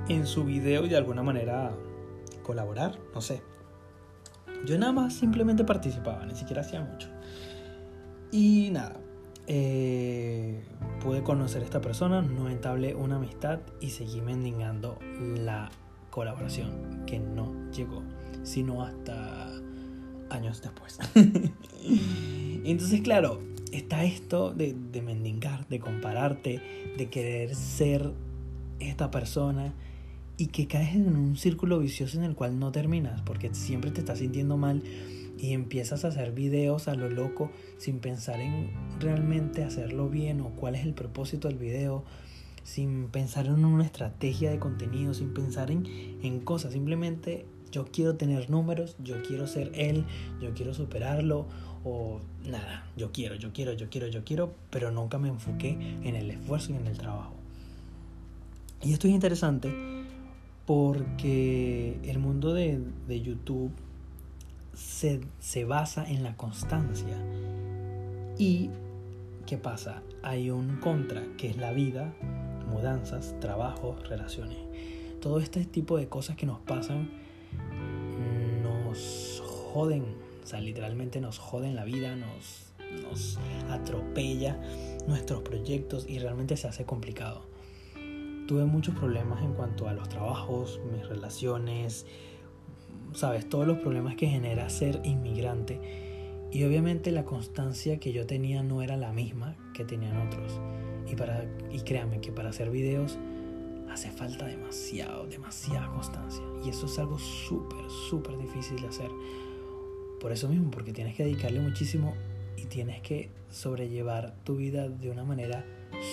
en 0.08 0.26
su 0.26 0.44
video 0.44 0.86
y 0.86 0.90
de 0.90 0.98
alguna 0.98 1.24
manera 1.24 1.72
colaborar, 2.44 2.98
no 3.14 3.22
sé. 3.22 3.42
Yo 4.66 4.78
nada 4.78 4.92
más 4.92 5.14
simplemente 5.14 5.64
participaba, 5.64 6.26
ni 6.26 6.36
siquiera 6.36 6.62
hacía 6.62 6.82
mucho. 6.82 7.17
Y 8.32 8.70
nada, 8.72 9.00
eh, 9.48 10.62
pude 11.02 11.24
conocer 11.24 11.62
a 11.62 11.66
esta 11.66 11.82
persona, 11.82 12.22
no 12.22 12.50
entablé 12.50 12.96
una 12.96 13.16
amistad 13.16 13.60
y 13.80 13.92
seguí 13.92 14.22
mendigando 14.22 15.00
la 15.38 15.72
colaboración 16.10 17.06
que 17.06 17.20
no 17.20 17.54
llegó, 17.72 18.04
sino 18.44 18.84
hasta 18.84 19.52
años 20.30 20.62
después. 20.62 21.00
Entonces, 22.66 23.02
claro, 23.02 23.42
está 23.72 24.04
esto 24.04 24.54
de, 24.54 24.76
de 24.92 25.02
mendigar, 25.02 25.68
de 25.70 25.80
compararte, 25.80 26.94
de 26.98 27.10
querer 27.10 27.56
ser 27.56 28.12
esta 28.80 29.10
persona 29.12 29.74
y 30.38 30.48
que 30.48 30.68
caes 30.68 30.96
en 30.96 31.16
un 31.16 31.36
círculo 31.38 31.80
vicioso 31.80 32.18
en 32.18 32.24
el 32.24 32.36
cual 32.36 32.60
no 32.60 32.72
terminas 32.72 33.22
porque 33.22 33.54
siempre 33.54 33.92
te 33.92 34.02
estás 34.02 34.20
sintiendo 34.20 34.58
mal 34.58 34.84
y 35.38 35.54
empiezas 35.54 36.06
a 36.06 36.10
hacer 36.10 36.32
videos 36.32 36.88
a 36.88 36.96
lo 36.96 37.10
loco 37.10 37.52
sin 37.78 38.00
pensar 38.00 38.40
en 38.40 38.72
realmente 39.00 39.64
hacerlo 39.64 40.10
bien 40.10 40.42
o 40.42 40.50
cuál 40.50 40.76
es 40.76 40.86
el 40.86 40.94
propósito 40.94 41.48
del 41.48 41.58
video, 41.58 42.04
sin 42.64 43.08
pensar 43.08 43.46
en 43.46 43.64
una 43.64 43.86
estrategia 43.86 44.52
de 44.52 44.60
contenido, 44.60 45.14
sin 45.14 45.34
pensar 45.34 45.72
en, 45.72 45.86
en 46.22 46.40
cosas, 46.40 46.74
simplemente 46.74 47.46
yo 47.72 47.86
quiero 47.86 48.16
tener 48.16 48.50
números, 48.50 48.96
yo 49.04 49.22
quiero 49.24 49.48
ser 49.48 49.72
él, 49.76 50.06
yo 50.42 50.54
quiero 50.54 50.74
superarlo 50.74 51.48
o 51.84 52.20
nada, 52.46 52.90
yo 52.96 53.12
quiero, 53.12 53.36
yo 53.36 53.52
quiero, 53.54 53.74
yo 53.74 53.90
quiero, 53.90 54.08
yo 54.08 54.24
quiero, 54.24 54.54
pero 54.70 54.92
nunca 54.92 55.18
me 55.18 55.30
enfoqué 55.30 55.72
en 56.04 56.16
el 56.16 56.32
esfuerzo 56.32 56.74
y 56.74 56.76
en 56.78 56.88
el 56.88 56.98
trabajo. 56.98 57.34
Y 58.84 58.94
esto 58.94 59.08
es 59.08 59.14
interesante 59.14 59.74
porque 60.66 62.00
el 62.04 62.20
mundo 62.20 62.54
de, 62.54 62.82
de 63.08 63.22
YouTube 63.22 63.72
se, 64.78 65.22
se 65.40 65.66
basa 65.66 66.10
en 66.10 66.24
la 66.24 66.38
constancia. 66.38 67.18
Y, 68.38 68.70
¿qué 69.46 69.58
pasa? 69.58 70.04
Hay 70.22 70.52
un 70.52 70.78
contra, 70.78 71.24
que 71.38 71.50
es 71.50 71.58
la 71.58 71.72
vida, 71.72 72.14
mudanzas, 72.70 73.36
trabajos, 73.40 74.08
relaciones. 74.08 74.60
Todo 75.20 75.40
este 75.40 75.66
tipo 75.66 75.98
de 75.98 76.08
cosas 76.08 76.36
que 76.36 76.46
nos 76.46 76.60
pasan 76.60 77.10
nos 78.64 79.42
joden 79.74 80.28
o 80.48 80.50
sea, 80.50 80.62
literalmente 80.62 81.20
nos 81.20 81.40
joden 81.40 81.76
la 81.76 81.84
vida, 81.84 82.16
nos, 82.16 82.72
nos 83.04 83.38
atropella 83.70 84.58
nuestros 85.06 85.42
proyectos 85.42 86.06
y 86.08 86.20
realmente 86.20 86.56
se 86.56 86.70
hace 86.70 86.86
complicado. 86.86 87.42
Tuve 88.48 88.64
muchos 88.64 88.96
problemas 88.96 89.44
en 89.44 89.56
cuanto 89.56 89.90
a 89.90 89.94
los 89.94 90.08
trabajos, 90.08 90.80
mis 90.90 91.06
relaciones, 91.06 92.06
sabes, 93.14 93.48
todos 93.48 93.68
los 93.68 93.78
problemas 93.80 94.16
que 94.16 94.28
genera 94.28 94.70
ser 94.70 95.02
inmigrante. 95.04 95.80
Y 96.52 96.64
obviamente 96.64 97.12
la 97.12 97.26
constancia 97.26 98.00
que 98.00 98.14
yo 98.14 98.26
tenía 98.26 98.64
no 98.64 98.82
era 98.82 98.98
la 98.98 99.12
misma 99.12 99.56
que 99.74 99.84
tenían 99.84 100.18
otros. 100.28 100.60
Y, 101.12 101.16
para, 101.16 101.46
y 101.72 101.82
créanme 101.82 102.22
que 102.22 102.32
para 102.32 102.50
hacer 102.50 102.70
videos 102.70 103.18
hace 103.90 104.12
falta 104.12 104.46
demasiado, 104.46 105.26
demasiada 105.28 105.88
constancia. 105.90 106.44
Y 106.66 106.70
eso 106.70 106.86
es 106.86 107.00
algo 107.00 107.18
súper, 107.20 107.90
súper 108.10 108.38
difícil 108.38 108.80
de 108.82 108.88
hacer. 108.88 109.10
Por 110.20 110.32
eso 110.32 110.48
mismo, 110.48 110.72
porque 110.72 110.94
tienes 110.94 111.16
que 111.16 111.24
dedicarle 111.24 111.60
muchísimo 111.60 112.14
y 112.58 112.66
tienes 112.66 113.02
que 113.02 113.30
sobrellevar 113.50 114.36
tu 114.44 114.56
vida 114.56 114.90
de 114.90 115.10
una 115.10 115.24
manera 115.24 115.66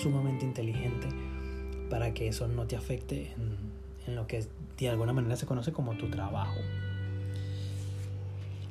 sumamente 0.03 0.45
inteligente 0.45 1.09
para 1.91 2.15
que 2.15 2.29
eso 2.29 2.49
no 2.49 2.67
te 2.67 2.77
afecte 2.77 3.35
lo 4.07 4.27
que 4.27 4.45
de 4.79 4.89
alguna 4.89 5.13
manera 5.13 5.37
se 5.37 5.47
conoce 5.47 5.73
como 5.73 5.97
tu 5.97 6.09
trabajo. 6.11 6.59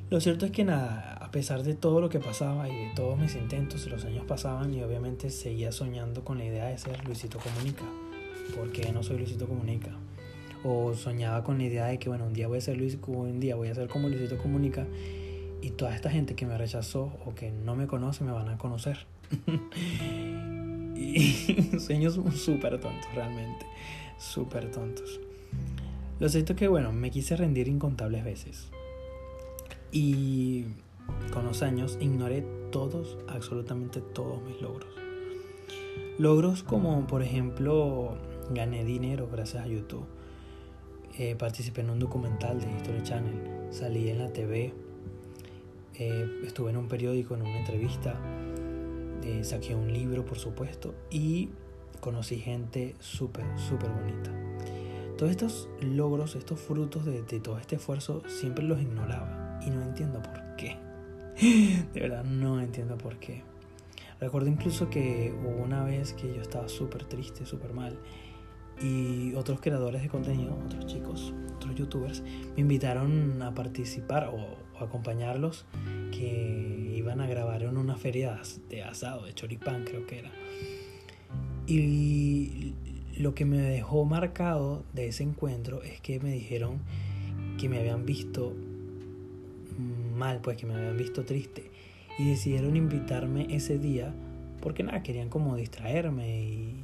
Lo 0.09 0.19
cierto 0.19 0.45
es 0.45 0.51
que 0.51 0.63
nada, 0.63 1.17
a 1.19 1.31
pesar 1.31 1.63
de 1.63 1.73
todo 1.73 1.99
lo 1.99 2.09
que 2.09 2.19
pasaba 2.19 2.69
y 2.69 2.75
de 2.75 2.91
todos 2.95 3.17
mis 3.17 3.35
intentos, 3.35 3.87
los 3.87 4.05
años 4.05 4.25
pasaban 4.25 4.73
y 4.73 4.83
obviamente 4.83 5.31
seguía 5.31 5.71
soñando 5.71 6.23
con 6.23 6.37
la 6.37 6.45
idea 6.45 6.65
de 6.65 6.77
ser 6.77 7.03
Luisito 7.05 7.39
Comunica. 7.39 7.83
porque 8.55 8.91
no 8.91 9.01
soy 9.01 9.17
Luisito 9.17 9.47
Comunica? 9.47 9.89
O 10.63 10.93
soñaba 10.93 11.43
con 11.43 11.57
la 11.57 11.63
idea 11.63 11.85
de 11.87 11.97
que, 11.97 12.09
bueno, 12.09 12.25
un 12.25 12.33
día 12.33 12.47
voy 12.47 12.59
a 12.59 12.61
ser 12.61 12.77
Luis, 12.77 12.97
un 13.07 13.39
día 13.39 13.55
voy 13.55 13.69
a 13.69 13.75
ser 13.75 13.87
como 13.87 14.07
Luisito 14.07 14.37
Comunica 14.37 14.85
y 15.61 15.71
toda 15.71 15.95
esta 15.95 16.11
gente 16.11 16.35
que 16.35 16.45
me 16.45 16.57
rechazó 16.57 17.11
o 17.25 17.33
que 17.33 17.51
no 17.51 17.75
me 17.75 17.87
conoce 17.87 18.23
me 18.23 18.31
van 18.31 18.49
a 18.49 18.57
conocer. 18.57 19.07
y 20.95 21.79
sueños 21.79 22.19
súper 22.35 22.79
tontos, 22.79 23.13
realmente. 23.13 23.65
Súper 24.17 24.71
tontos. 24.71 25.19
Lo 26.19 26.29
cierto 26.29 26.53
es 26.53 26.59
que, 26.59 26.67
bueno, 26.67 26.91
me 26.91 27.11
quise 27.11 27.35
rendir 27.35 27.67
incontables 27.67 28.23
veces. 28.23 28.69
Y 29.91 30.65
con 31.31 31.45
los 31.45 31.61
años 31.61 31.97
ignoré 31.99 32.43
todos, 32.71 33.17
absolutamente 33.27 34.01
todos 34.01 34.41
mis 34.43 34.61
logros. 34.61 34.89
Logros 36.17 36.63
como, 36.63 37.05
por 37.07 37.23
ejemplo, 37.23 38.17
gané 38.51 38.83
dinero 38.83 39.27
gracias 39.31 39.63
a 39.63 39.67
YouTube. 39.67 40.05
Eh, 41.17 41.35
participé 41.35 41.81
en 41.81 41.91
un 41.91 41.99
documental 41.99 42.59
de 42.59 42.71
History 42.71 43.03
Channel. 43.03 43.67
Salí 43.71 44.09
en 44.09 44.19
la 44.19 44.31
TV 44.31 44.73
eh, 45.95 46.41
estuve 46.43 46.71
en 46.71 46.77
un 46.77 46.87
periódico, 46.87 47.35
en 47.35 47.43
una 47.43 47.59
entrevista, 47.59 48.15
eh, 49.23 49.43
saqué 49.43 49.75
un 49.75 49.91
libro, 49.91 50.25
por 50.25 50.37
supuesto, 50.37 50.93
y 51.09 51.49
conocí 51.99 52.37
gente 52.37 52.95
súper, 52.99 53.45
súper 53.57 53.89
bonita. 53.89 54.31
Todos 55.17 55.31
estos 55.31 55.69
logros, 55.81 56.35
estos 56.35 56.59
frutos 56.59 57.05
de, 57.05 57.21
todo 57.39 57.57
este 57.57 57.77
esfuerzo, 57.77 58.23
siempre 58.27 58.63
los 58.63 58.81
ignoraba 58.81 59.59
y 59.65 59.69
no 59.69 59.81
entiendo 59.81 60.21
por 60.21 60.55
qué. 60.57 60.77
De 61.93 61.99
verdad, 61.99 62.23
no 62.23 62.59
entiendo 62.59 62.97
por 62.97 63.17
qué. 63.17 63.43
Recuerdo 64.19 64.49
incluso 64.49 64.89
que 64.89 65.33
hubo 65.41 65.63
una 65.63 65.83
vez 65.83 66.13
que 66.13 66.33
yo 66.33 66.41
estaba 66.41 66.67
súper 66.67 67.05
triste, 67.05 67.45
súper 67.45 67.73
mal 67.73 67.97
y 68.81 69.33
otros 69.35 69.61
creadores 69.61 70.01
de 70.01 70.09
contenido, 70.09 70.57
otros 70.65 70.85
chicos, 70.87 71.33
otros 71.55 71.75
youtubers, 71.75 72.21
me 72.21 72.61
invitaron 72.61 73.41
a 73.41 73.53
participar 73.53 74.29
o, 74.33 74.63
acompañarlos 74.83 75.65
que 76.11 76.62
iban 77.13 77.21
a 77.21 77.29
grabar 77.29 77.61
en 77.61 77.77
una 77.77 77.95
feria 77.95 78.41
de 78.69 78.81
asado, 78.81 79.25
de 79.25 79.33
choripán 79.33 79.83
creo 79.83 80.07
que 80.07 80.19
era. 80.19 80.31
Y 81.67 82.73
lo 83.17 83.35
que 83.35 83.45
me 83.45 83.57
dejó 83.57 84.03
marcado 84.05 84.83
de 84.93 85.07
ese 85.07 85.21
encuentro 85.21 85.83
es 85.83 86.01
que 86.01 86.19
me 86.19 86.31
dijeron 86.31 86.79
que 87.59 87.69
me 87.69 87.77
habían 87.77 88.07
visto 88.07 88.53
mal, 90.15 90.39
pues 90.41 90.57
que 90.57 90.65
me 90.65 90.73
habían 90.73 90.97
visto 90.97 91.23
triste 91.23 91.69
y 92.17 92.29
decidieron 92.29 92.75
invitarme 92.75 93.47
ese 93.55 93.77
día 93.77 94.11
porque 94.59 94.81
nada, 94.81 95.03
querían 95.03 95.29
como 95.29 95.55
distraerme 95.55 96.41
y, 96.41 96.75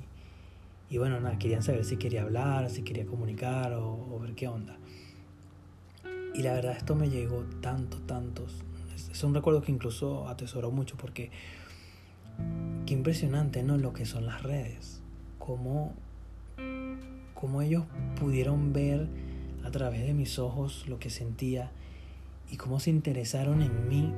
y 0.91 0.97
bueno, 0.99 1.19
nada, 1.19 1.39
querían 1.39 1.63
saber 1.63 1.85
si 1.85 1.97
quería 1.97 2.21
hablar, 2.21 2.69
si 2.69 2.83
quería 2.83 3.07
comunicar 3.07 3.73
o, 3.73 4.07
o 4.11 4.19
ver 4.19 4.35
qué 4.35 4.47
onda. 4.47 4.77
Y 6.35 6.43
la 6.43 6.53
verdad 6.53 6.77
esto 6.77 6.95
me 6.95 7.09
llegó 7.09 7.45
tanto, 7.61 7.97
tantos. 8.01 8.63
Es 9.11 9.23
un 9.23 9.33
recuerdo 9.33 9.61
que 9.61 9.71
incluso 9.71 10.27
atesoro 10.27 10.71
mucho 10.71 10.97
porque 10.97 11.31
qué 12.85 12.93
impresionante, 12.93 13.63
¿no? 13.63 13.77
Lo 13.77 13.93
que 13.93 14.05
son 14.05 14.25
las 14.25 14.43
redes. 14.43 15.01
Cómo, 15.37 15.93
cómo 17.33 17.61
ellos 17.61 17.85
pudieron 18.19 18.73
ver 18.73 19.07
a 19.63 19.71
través 19.71 20.05
de 20.05 20.13
mis 20.13 20.39
ojos 20.39 20.85
lo 20.87 20.99
que 20.99 21.09
sentía 21.09 21.71
y 22.51 22.57
cómo 22.57 22.79
se 22.79 22.89
interesaron 22.89 23.61
en 23.61 23.87
mí 23.87 24.13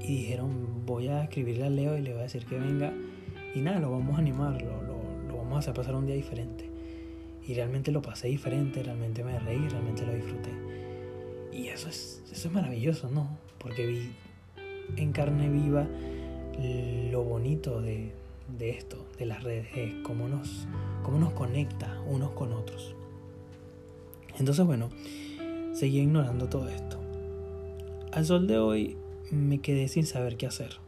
y 0.00 0.16
dijeron 0.18 0.84
voy 0.86 1.08
a 1.08 1.24
escribirle 1.24 1.64
a 1.64 1.70
Leo 1.70 1.98
y 1.98 2.02
le 2.02 2.12
voy 2.12 2.20
a 2.20 2.24
decir 2.24 2.44
que 2.46 2.58
venga 2.58 2.92
y 3.54 3.60
nada, 3.60 3.78
lo 3.78 3.90
vamos 3.90 4.16
a 4.16 4.18
animar, 4.18 4.60
lo, 4.62 4.82
lo 4.82 5.36
vamos 5.36 5.56
a 5.56 5.58
hacer 5.58 5.74
pasar 5.74 5.94
un 5.94 6.06
día 6.06 6.16
diferente. 6.16 6.68
Y 7.46 7.54
realmente 7.54 7.92
lo 7.92 8.00
pasé 8.00 8.28
diferente, 8.28 8.82
realmente 8.82 9.22
me 9.22 9.38
reí, 9.38 9.68
realmente 9.68 10.04
lo 10.04 10.14
disfruté. 10.14 10.50
Y 11.52 11.68
eso 11.68 11.88
es, 11.88 12.22
eso 12.32 12.48
es 12.48 12.54
maravilloso, 12.54 13.10
¿no? 13.10 13.28
Porque 13.64 13.86
vi 13.86 14.12
en 14.96 15.10
carne 15.12 15.48
viva 15.48 15.88
lo 17.10 17.24
bonito 17.24 17.80
de, 17.80 18.12
de 18.58 18.70
esto, 18.70 19.04
de 19.18 19.26
las 19.26 19.42
redes, 19.42 19.66
es 19.74 19.92
cómo 20.04 20.28
nos, 20.28 20.68
cómo 21.02 21.18
nos 21.18 21.32
conecta 21.32 22.00
unos 22.06 22.30
con 22.30 22.52
otros. 22.52 22.94
Entonces, 24.38 24.64
bueno, 24.64 24.90
seguí 25.72 26.00
ignorando 26.00 26.48
todo 26.48 26.68
esto. 26.68 26.98
Al 28.12 28.24
sol 28.24 28.46
de 28.46 28.58
hoy 28.58 28.96
me 29.30 29.58
quedé 29.58 29.88
sin 29.88 30.06
saber 30.06 30.36
qué 30.36 30.46
hacer. 30.46 30.78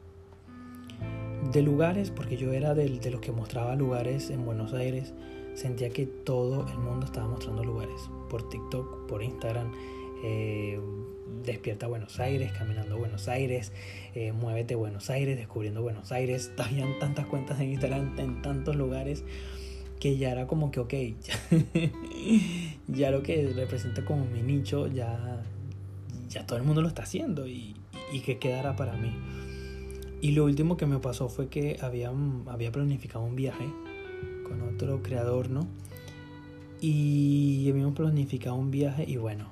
De 1.52 1.62
lugares, 1.62 2.10
porque 2.10 2.36
yo 2.36 2.52
era 2.52 2.74
de, 2.74 2.88
de 2.88 3.10
los 3.10 3.20
que 3.20 3.32
mostraba 3.32 3.74
lugares 3.74 4.30
en 4.30 4.44
Buenos 4.44 4.72
Aires, 4.74 5.14
sentía 5.54 5.90
que 5.90 6.06
todo 6.06 6.66
el 6.68 6.78
mundo 6.78 7.06
estaba 7.06 7.28
mostrando 7.28 7.64
lugares. 7.64 8.10
Por 8.28 8.48
TikTok, 8.48 9.06
por 9.06 9.22
Instagram, 9.22 9.72
eh, 10.22 10.80
Despierta 11.44 11.86
Buenos 11.86 12.18
Aires, 12.20 12.52
Caminando 12.52 12.98
Buenos 12.98 13.28
Aires, 13.28 13.72
eh, 14.14 14.32
Muévete 14.32 14.74
Buenos 14.74 15.10
Aires, 15.10 15.36
Descubriendo 15.36 15.82
Buenos 15.82 16.12
Aires. 16.12 16.52
Habían 16.58 16.98
tantas 16.98 17.26
cuentas 17.26 17.60
en 17.60 17.70
Instagram 17.70 18.18
en 18.18 18.42
tantos 18.42 18.76
lugares 18.76 19.24
que 20.00 20.18
ya 20.18 20.30
era 20.30 20.46
como 20.46 20.70
que, 20.70 20.80
ok, 20.80 20.94
ya, 22.88 23.10
lo 23.10 23.22
que 23.22 23.52
representa 23.54 24.04
como 24.04 24.24
mi 24.26 24.42
nicho, 24.42 24.88
ya, 24.88 25.42
ya 26.28 26.46
todo 26.46 26.58
el 26.58 26.64
mundo 26.64 26.82
lo 26.82 26.88
está 26.88 27.02
haciendo 27.02 27.46
y, 27.46 27.74
y 28.12 28.20
que 28.20 28.38
quedará 28.38 28.76
para 28.76 28.92
mí. 28.96 29.12
Y 30.20 30.32
lo 30.32 30.44
último 30.44 30.76
que 30.76 30.86
me 30.86 30.98
pasó 30.98 31.28
fue 31.28 31.48
que 31.48 31.78
había, 31.80 32.10
había 32.46 32.72
planificado 32.72 33.24
un 33.24 33.36
viaje 33.36 33.66
con 34.44 34.62
otro 34.62 35.02
creador, 35.02 35.50
¿no? 35.50 35.66
Y 36.80 37.68
habíamos 37.70 37.94
planificado 37.94 38.56
un 38.56 38.70
viaje 38.70 39.04
y 39.06 39.16
bueno, 39.16 39.50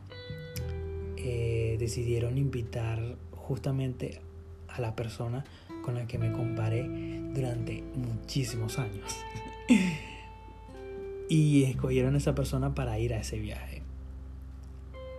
eh, 1.26 1.76
decidieron 1.78 2.36
invitar 2.36 3.16
justamente 3.32 4.20
a 4.68 4.78
la 4.82 4.94
persona 4.94 5.42
con 5.82 5.94
la 5.94 6.06
que 6.06 6.18
me 6.18 6.30
comparé 6.32 6.86
durante 7.32 7.82
muchísimos 7.94 8.78
años. 8.78 9.16
y 11.30 11.64
escogieron 11.64 12.14
a 12.14 12.18
esa 12.18 12.34
persona 12.34 12.74
para 12.74 12.98
ir 12.98 13.14
a 13.14 13.20
ese 13.20 13.38
viaje. 13.38 13.80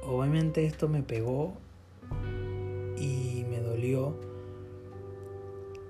Obviamente 0.03 0.65
esto 0.65 0.87
me 0.87 1.01
pegó 1.01 1.55
y 2.99 3.43
me 3.49 3.59
dolió 3.59 4.15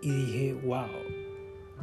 y 0.02 0.12
dije, 0.12 0.54
wow. 0.64 0.88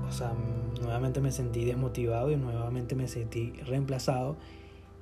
O 0.08 0.10
sea, 0.10 0.32
nuevamente 0.80 1.20
me 1.20 1.32
sentí 1.32 1.66
desmotivado 1.66 2.30
y 2.32 2.36
nuevamente 2.36 2.94
me 2.94 3.08
sentí 3.08 3.52
reemplazado. 3.66 4.38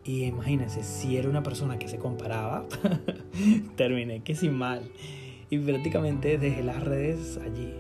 Y 0.04 0.24
imagínense, 0.24 0.82
si 0.82 1.16
era 1.16 1.28
una 1.28 1.42
persona 1.42 1.78
que 1.78 1.88
se 1.88 1.98
comparaba, 1.98 2.66
terminé 3.76 4.22
que 4.22 4.34
sin 4.34 4.54
mal. 4.54 4.90
Y 5.50 5.58
prácticamente 5.58 6.38
dejé 6.38 6.62
las 6.62 6.82
redes 6.82 7.38
allí 7.44 7.74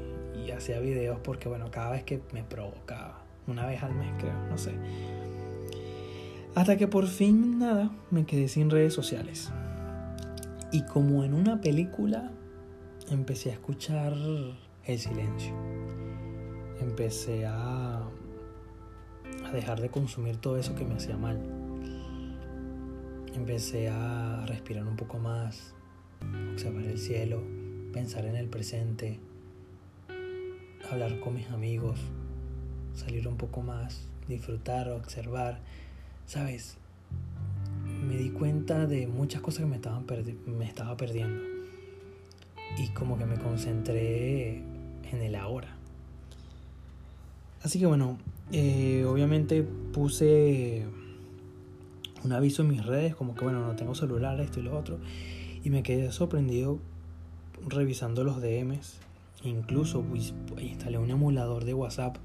y 0.44 0.50
hacía 0.50 0.80
videos 0.80 1.18
porque, 1.22 1.48
bueno, 1.48 1.70
cada 1.70 1.90
vez 1.92 2.04
que 2.04 2.20
me 2.32 2.42
provocaba, 2.42 3.24
una 3.46 3.66
vez 3.66 3.82
al 3.82 3.94
mes 3.94 4.12
creo, 4.18 4.34
no 4.48 4.58
sé. 4.58 4.72
Hasta 6.54 6.76
que 6.76 6.88
por 6.88 7.06
fin, 7.06 7.58
nada, 7.58 7.90
me 8.10 8.26
quedé 8.26 8.48
sin 8.48 8.70
redes 8.70 8.92
sociales. 8.92 9.50
Y 10.72 10.82
como 10.82 11.24
en 11.24 11.32
una 11.32 11.60
película, 11.60 12.32
empecé 13.10 13.50
a 13.50 13.54
escuchar 13.54 14.14
el 14.84 14.98
silencio. 14.98 15.54
Empecé 16.80 17.46
a, 17.46 18.02
a 19.44 19.52
dejar 19.52 19.80
de 19.80 19.90
consumir 19.90 20.36
todo 20.36 20.56
eso 20.58 20.74
que 20.74 20.84
me 20.84 20.94
hacía 20.94 21.16
mal. 21.16 21.69
Empecé 23.34 23.88
a 23.88 24.44
respirar 24.46 24.86
un 24.86 24.96
poco 24.96 25.18
más, 25.18 25.74
observar 26.52 26.84
el 26.84 26.98
cielo, 26.98 27.42
pensar 27.92 28.24
en 28.26 28.36
el 28.36 28.48
presente, 28.48 29.18
hablar 30.90 31.20
con 31.20 31.34
mis 31.34 31.48
amigos, 31.50 32.00
salir 32.94 33.26
un 33.28 33.36
poco 33.36 33.62
más, 33.62 34.08
disfrutar, 34.28 34.88
observar 34.90 35.60
¿sabes? 36.30 36.76
Me 38.06 38.16
di 38.16 38.30
cuenta 38.30 38.86
de 38.86 39.08
muchas 39.08 39.40
cosas 39.40 39.62
que 39.62 39.66
me, 39.66 39.74
estaban 39.74 40.06
me 40.46 40.64
estaba 40.64 40.96
perdiendo. 40.96 41.42
Y 42.78 42.86
como 42.90 43.18
que 43.18 43.26
me 43.26 43.36
concentré 43.36 44.58
en 45.10 45.22
el 45.22 45.34
ahora. 45.34 45.76
Así 47.64 47.80
que 47.80 47.86
bueno, 47.86 48.16
eh, 48.52 49.04
obviamente 49.08 49.64
puse 49.64 50.86
un 52.24 52.32
aviso 52.32 52.62
en 52.62 52.68
mis 52.68 52.84
redes, 52.84 53.14
como 53.14 53.34
que 53.34 53.44
bueno, 53.44 53.66
no 53.66 53.76
tengo 53.76 53.94
celular, 53.94 54.40
esto 54.40 54.60
y 54.60 54.62
lo 54.62 54.76
otro. 54.76 54.98
Y 55.62 55.70
me 55.70 55.82
quedé 55.82 56.10
sorprendido 56.12 56.78
revisando 57.68 58.24
los 58.24 58.40
DMs. 58.40 58.98
Incluso 59.44 60.02
pues, 60.02 60.34
instalé 60.60 60.98
un 60.98 61.10
emulador 61.10 61.64
de 61.64 61.74
WhatsApp 61.74 62.16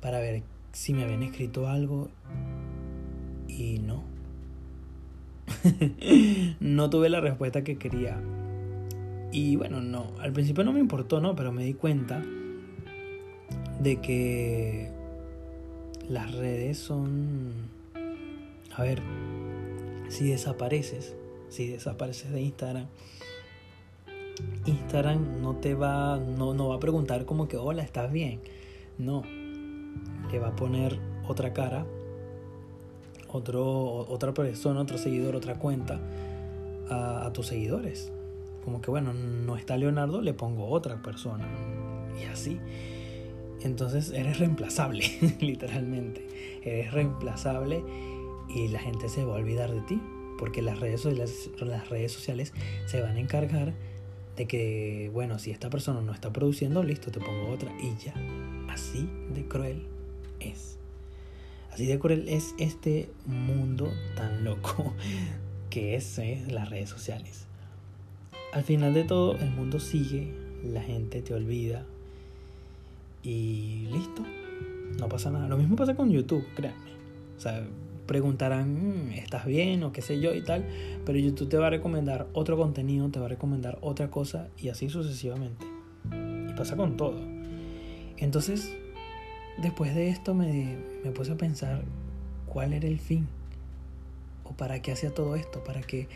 para 0.00 0.18
ver 0.18 0.42
si 0.72 0.92
me 0.92 1.04
habían 1.04 1.22
escrito 1.22 1.68
algo 1.68 2.08
y 3.48 3.78
no. 3.78 4.02
no 6.60 6.90
tuve 6.90 7.08
la 7.08 7.20
respuesta 7.20 7.64
que 7.64 7.76
quería. 7.76 8.20
Y 9.32 9.56
bueno, 9.56 9.80
no, 9.80 10.12
al 10.20 10.32
principio 10.32 10.64
no 10.64 10.72
me 10.72 10.80
importó, 10.80 11.20
¿no? 11.20 11.34
Pero 11.34 11.52
me 11.52 11.64
di 11.64 11.74
cuenta 11.74 12.22
de 13.80 14.00
que 14.00 14.90
las 16.08 16.32
redes 16.34 16.78
son... 16.78 17.73
A 18.76 18.82
ver, 18.82 19.02
si 20.08 20.28
desapareces, 20.28 21.14
si 21.48 21.68
desapareces 21.68 22.32
de 22.32 22.42
Instagram, 22.42 22.86
Instagram 24.66 25.40
no 25.40 25.56
te 25.56 25.74
va, 25.74 26.18
no, 26.18 26.54
no 26.54 26.68
va 26.68 26.76
a 26.76 26.80
preguntar 26.80 27.24
como 27.24 27.48
que, 27.48 27.56
hola, 27.56 27.82
¿estás 27.82 28.10
bien? 28.10 28.40
No, 28.98 29.22
le 30.30 30.38
va 30.38 30.48
a 30.48 30.56
poner 30.56 30.98
otra 31.28 31.52
cara 31.52 31.86
otro, 33.34 34.06
otra 34.08 34.32
persona, 34.32 34.80
otro 34.80 34.96
seguidor, 34.96 35.34
otra 35.34 35.58
cuenta 35.58 36.00
a, 36.88 37.30
tus 37.32 37.48
seguidores. 37.48 38.12
Como 38.64 38.80
que 38.80 38.90
bueno, 38.90 39.12
no 39.12 39.56
está 39.56 39.76
Leonardo, 39.76 40.22
le 40.22 40.34
pongo 40.34 40.68
otra 40.68 41.02
persona. 41.02 41.46
Y 42.20 42.24
así. 42.24 42.60
Entonces 43.62 44.10
eres 44.10 44.38
reemplazable, 44.38 45.04
literalmente. 45.40 46.26
Eres 46.62 46.92
reemplazable 46.92 47.82
y 48.48 48.68
la 48.68 48.78
gente 48.78 49.08
se 49.08 49.24
va 49.24 49.34
a 49.34 49.38
olvidar 49.38 49.72
de 49.72 49.80
ti. 49.82 50.00
Porque 50.38 50.62
las 50.62 50.80
redes, 50.80 51.04
las 51.04 51.88
redes 51.88 52.12
sociales 52.12 52.52
se 52.86 53.00
van 53.00 53.16
a 53.16 53.20
encargar 53.20 53.72
de 54.36 54.46
que, 54.46 55.10
bueno, 55.12 55.38
si 55.38 55.50
esta 55.50 55.70
persona 55.70 56.00
no 56.00 56.12
está 56.12 56.32
produciendo, 56.32 56.82
listo, 56.82 57.10
te 57.10 57.20
pongo 57.20 57.50
otra. 57.50 57.72
Y 57.80 57.96
ya. 58.04 58.14
Así 58.68 59.08
de 59.32 59.46
cruel 59.46 59.86
es. 60.40 60.78
Así 61.72 61.86
de 61.86 61.98
cruel 61.98 62.28
es 62.28 62.54
este 62.58 63.10
mundo 63.26 63.92
tan 64.16 64.44
loco 64.44 64.94
que 65.70 65.96
es 65.96 66.18
eh, 66.18 66.44
las 66.48 66.70
redes 66.70 66.88
sociales. 66.88 67.46
Al 68.52 68.62
final 68.62 68.94
de 68.94 69.04
todo, 69.04 69.36
el 69.36 69.50
mundo 69.50 69.80
sigue, 69.80 70.32
la 70.62 70.82
gente 70.82 71.20
te 71.22 71.34
olvida 71.34 71.84
y 73.24 73.88
listo, 73.90 74.22
no 75.00 75.08
pasa 75.08 75.30
nada. 75.30 75.48
Lo 75.48 75.56
mismo 75.56 75.74
pasa 75.74 75.96
con 75.96 76.10
YouTube, 76.10 76.46
créanme. 76.54 76.92
O 77.36 77.40
sea, 77.40 77.66
preguntarán, 78.06 79.08
mm, 79.08 79.12
¿estás 79.12 79.46
bien? 79.46 79.82
o 79.82 79.92
qué 79.92 80.02
sé 80.02 80.20
yo 80.20 80.34
y 80.34 80.42
tal, 80.42 80.66
pero 81.04 81.18
YouTube 81.18 81.48
te 81.48 81.56
va 81.56 81.68
a 81.68 81.70
recomendar 81.70 82.28
otro 82.32 82.56
contenido, 82.56 83.08
te 83.10 83.20
va 83.20 83.26
a 83.26 83.28
recomendar 83.28 83.78
otra 83.80 84.10
cosa 84.10 84.48
y 84.58 84.68
así 84.68 84.88
sucesivamente. 84.88 85.66
Y 86.48 86.52
pasa 86.54 86.76
con 86.76 86.96
todo. 86.96 87.18
Entonces, 88.16 88.76
Después 89.56 89.94
de 89.94 90.08
esto 90.08 90.34
me, 90.34 90.76
puse 91.14 91.32
a 91.32 91.36
pensar 91.36 91.84
cuál 92.46 92.72
era 92.72 92.88
el 92.88 92.98
fin 92.98 93.28
o 94.42 94.52
para 94.52 94.82
qué 94.82 94.92
hacía 94.92 95.14
todo 95.14 95.36
esto, 95.36 95.62
para 95.62 95.80
qué 95.80 96.08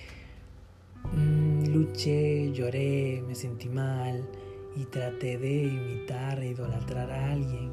mm, 1.13 1.67
luché, 1.67 2.53
lloré, 2.53 3.23
me 3.27 3.35
sentí 3.37 3.69
mal 3.69 4.29
y 4.77 4.85
traté 4.87 5.39
de 5.39 5.65
imitar 5.69 6.41
e 6.41 6.49
idolatrar 6.49 7.11
a 7.13 7.33
alguien, 7.33 7.71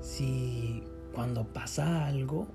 si 0.00 0.82
cuando 1.12 1.44
pasa 1.44 2.06
algo, 2.06 2.48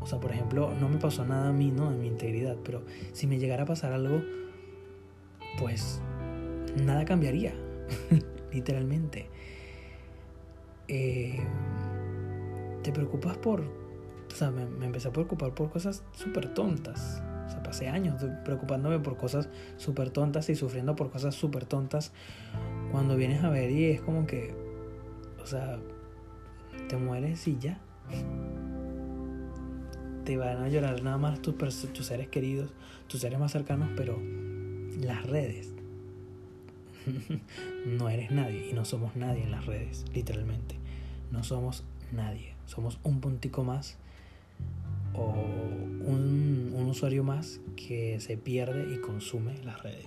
o 0.00 0.06
sea, 0.06 0.20
por 0.20 0.32
ejemplo, 0.32 0.72
no 0.80 0.88
me 0.88 0.98
pasó 0.98 1.24
nada 1.24 1.48
a 1.48 1.52
mí, 1.52 1.70
¿no? 1.70 1.90
En 1.90 2.00
mi 2.00 2.06
integridad, 2.06 2.56
pero 2.64 2.82
si 3.12 3.26
me 3.26 3.38
llegara 3.38 3.64
a 3.64 3.66
pasar 3.66 3.92
algo, 3.92 4.22
pues 5.58 6.00
nada 6.76 7.04
cambiaría, 7.04 7.54
literalmente. 8.52 9.28
Eh, 10.86 11.38
te 12.82 12.92
preocupas 12.92 13.36
por, 13.38 13.60
o 13.60 14.34
sea, 14.34 14.50
me, 14.50 14.66
me 14.66 14.86
empecé 14.86 15.08
a 15.08 15.12
preocupar 15.12 15.54
por 15.54 15.70
cosas 15.70 16.04
súper 16.12 16.54
tontas. 16.54 17.22
O 17.46 17.50
sea, 17.50 17.62
pasé 17.62 17.88
años 17.88 18.22
preocupándome 18.44 18.98
por 18.98 19.16
cosas 19.16 19.48
súper 19.78 20.10
tontas 20.10 20.48
y 20.50 20.54
sufriendo 20.54 20.94
por 20.94 21.10
cosas 21.10 21.34
súper 21.34 21.64
tontas. 21.64 22.12
Cuando 22.92 23.16
vienes 23.16 23.42
a 23.42 23.50
ver 23.50 23.70
y 23.70 23.86
es 23.86 24.00
como 24.00 24.26
que, 24.26 24.54
o 25.42 25.46
sea, 25.46 25.78
te 26.88 26.96
mueres 26.96 27.46
y 27.48 27.58
ya. 27.58 27.80
Te 30.28 30.36
van 30.36 30.62
a 30.62 30.68
llorar 30.68 31.02
nada 31.02 31.16
más 31.16 31.40
tus, 31.40 31.56
tus 31.56 32.04
seres 32.04 32.28
queridos, 32.28 32.68
tus 33.06 33.22
seres 33.22 33.38
más 33.38 33.50
cercanos, 33.50 33.88
pero 33.96 34.20
las 35.00 35.24
redes. 35.24 35.72
no 37.86 38.10
eres 38.10 38.30
nadie 38.30 38.68
y 38.68 38.74
no 38.74 38.84
somos 38.84 39.16
nadie 39.16 39.44
en 39.44 39.52
las 39.52 39.64
redes, 39.64 40.04
literalmente. 40.12 40.74
No 41.32 41.42
somos 41.44 41.82
nadie. 42.12 42.52
Somos 42.66 42.98
un 43.04 43.22
puntico 43.22 43.64
más 43.64 43.96
o 45.14 45.32
un, 45.32 46.74
un, 46.76 46.86
usuario 46.90 47.24
más 47.24 47.62
que 47.74 48.20
se 48.20 48.36
pierde 48.36 48.94
y 48.94 49.00
consume 49.00 49.56
las 49.64 49.82
redes. 49.82 50.04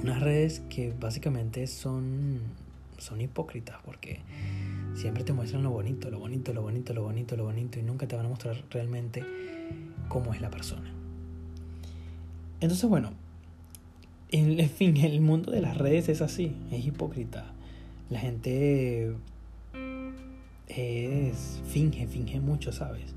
Unas 0.00 0.22
redes 0.22 0.62
que 0.70 0.94
básicamente 0.98 1.66
son, 1.66 2.40
son 2.96 3.20
hipócritas 3.20 3.76
porque 3.84 4.22
siempre 4.94 5.24
te 5.24 5.32
muestran 5.32 5.62
lo 5.62 5.70
bonito, 5.70 6.10
lo 6.10 6.18
bonito, 6.18 6.52
lo 6.52 6.62
bonito, 6.62 6.94
lo 6.94 7.02
bonito, 7.02 7.36
lo 7.36 7.44
bonito 7.44 7.78
y 7.78 7.82
nunca 7.82 8.06
te 8.06 8.16
van 8.16 8.26
a 8.26 8.28
mostrar 8.28 8.62
realmente 8.70 9.24
cómo 10.08 10.34
es 10.34 10.40
la 10.40 10.50
persona. 10.50 10.92
Entonces, 12.60 12.88
bueno, 12.88 13.12
en, 14.30 14.68
fin, 14.70 14.96
el 15.04 15.20
mundo 15.20 15.52
de 15.52 15.60
las 15.60 15.76
redes 15.76 16.08
es 16.08 16.22
así, 16.22 16.56
es 16.70 16.84
hipócrita. 16.86 17.52
La 18.10 18.20
gente 18.20 19.14
es 20.68 21.60
finge, 21.68 22.06
finge 22.06 22.40
mucho, 22.40 22.72
¿sabes? 22.72 23.14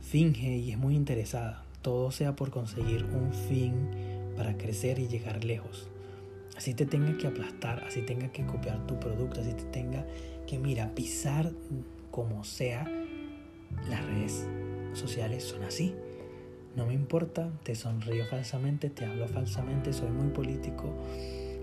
Finge 0.00 0.56
y 0.56 0.70
es 0.70 0.78
muy 0.78 0.94
interesada. 0.94 1.64
Todo 1.82 2.10
sea 2.10 2.34
por 2.34 2.50
conseguir 2.50 3.04
un 3.04 3.32
fin 3.32 3.74
para 4.36 4.56
crecer 4.56 4.98
y 4.98 5.08
llegar 5.08 5.44
lejos. 5.44 5.88
Así 6.56 6.72
te 6.72 6.86
tenga 6.86 7.16
que 7.18 7.26
aplastar, 7.26 7.82
así 7.84 8.02
tenga 8.02 8.30
que 8.30 8.46
copiar 8.46 8.86
tu 8.86 8.98
producto, 9.00 9.40
así 9.40 9.52
te 9.52 9.64
tenga 9.64 10.06
que, 10.46 10.58
mira, 10.58 10.94
pisar 10.94 11.52
como 12.10 12.44
sea. 12.44 12.88
Las 13.88 14.04
redes 14.06 14.46
sociales 14.92 15.44
son 15.44 15.64
así. 15.64 15.94
No 16.76 16.86
me 16.86 16.94
importa, 16.94 17.50
te 17.62 17.74
sonrío 17.74 18.24
falsamente, 18.26 18.90
te 18.90 19.04
hablo 19.04 19.28
falsamente, 19.28 19.92
soy 19.92 20.10
muy 20.10 20.28
político. 20.28 20.92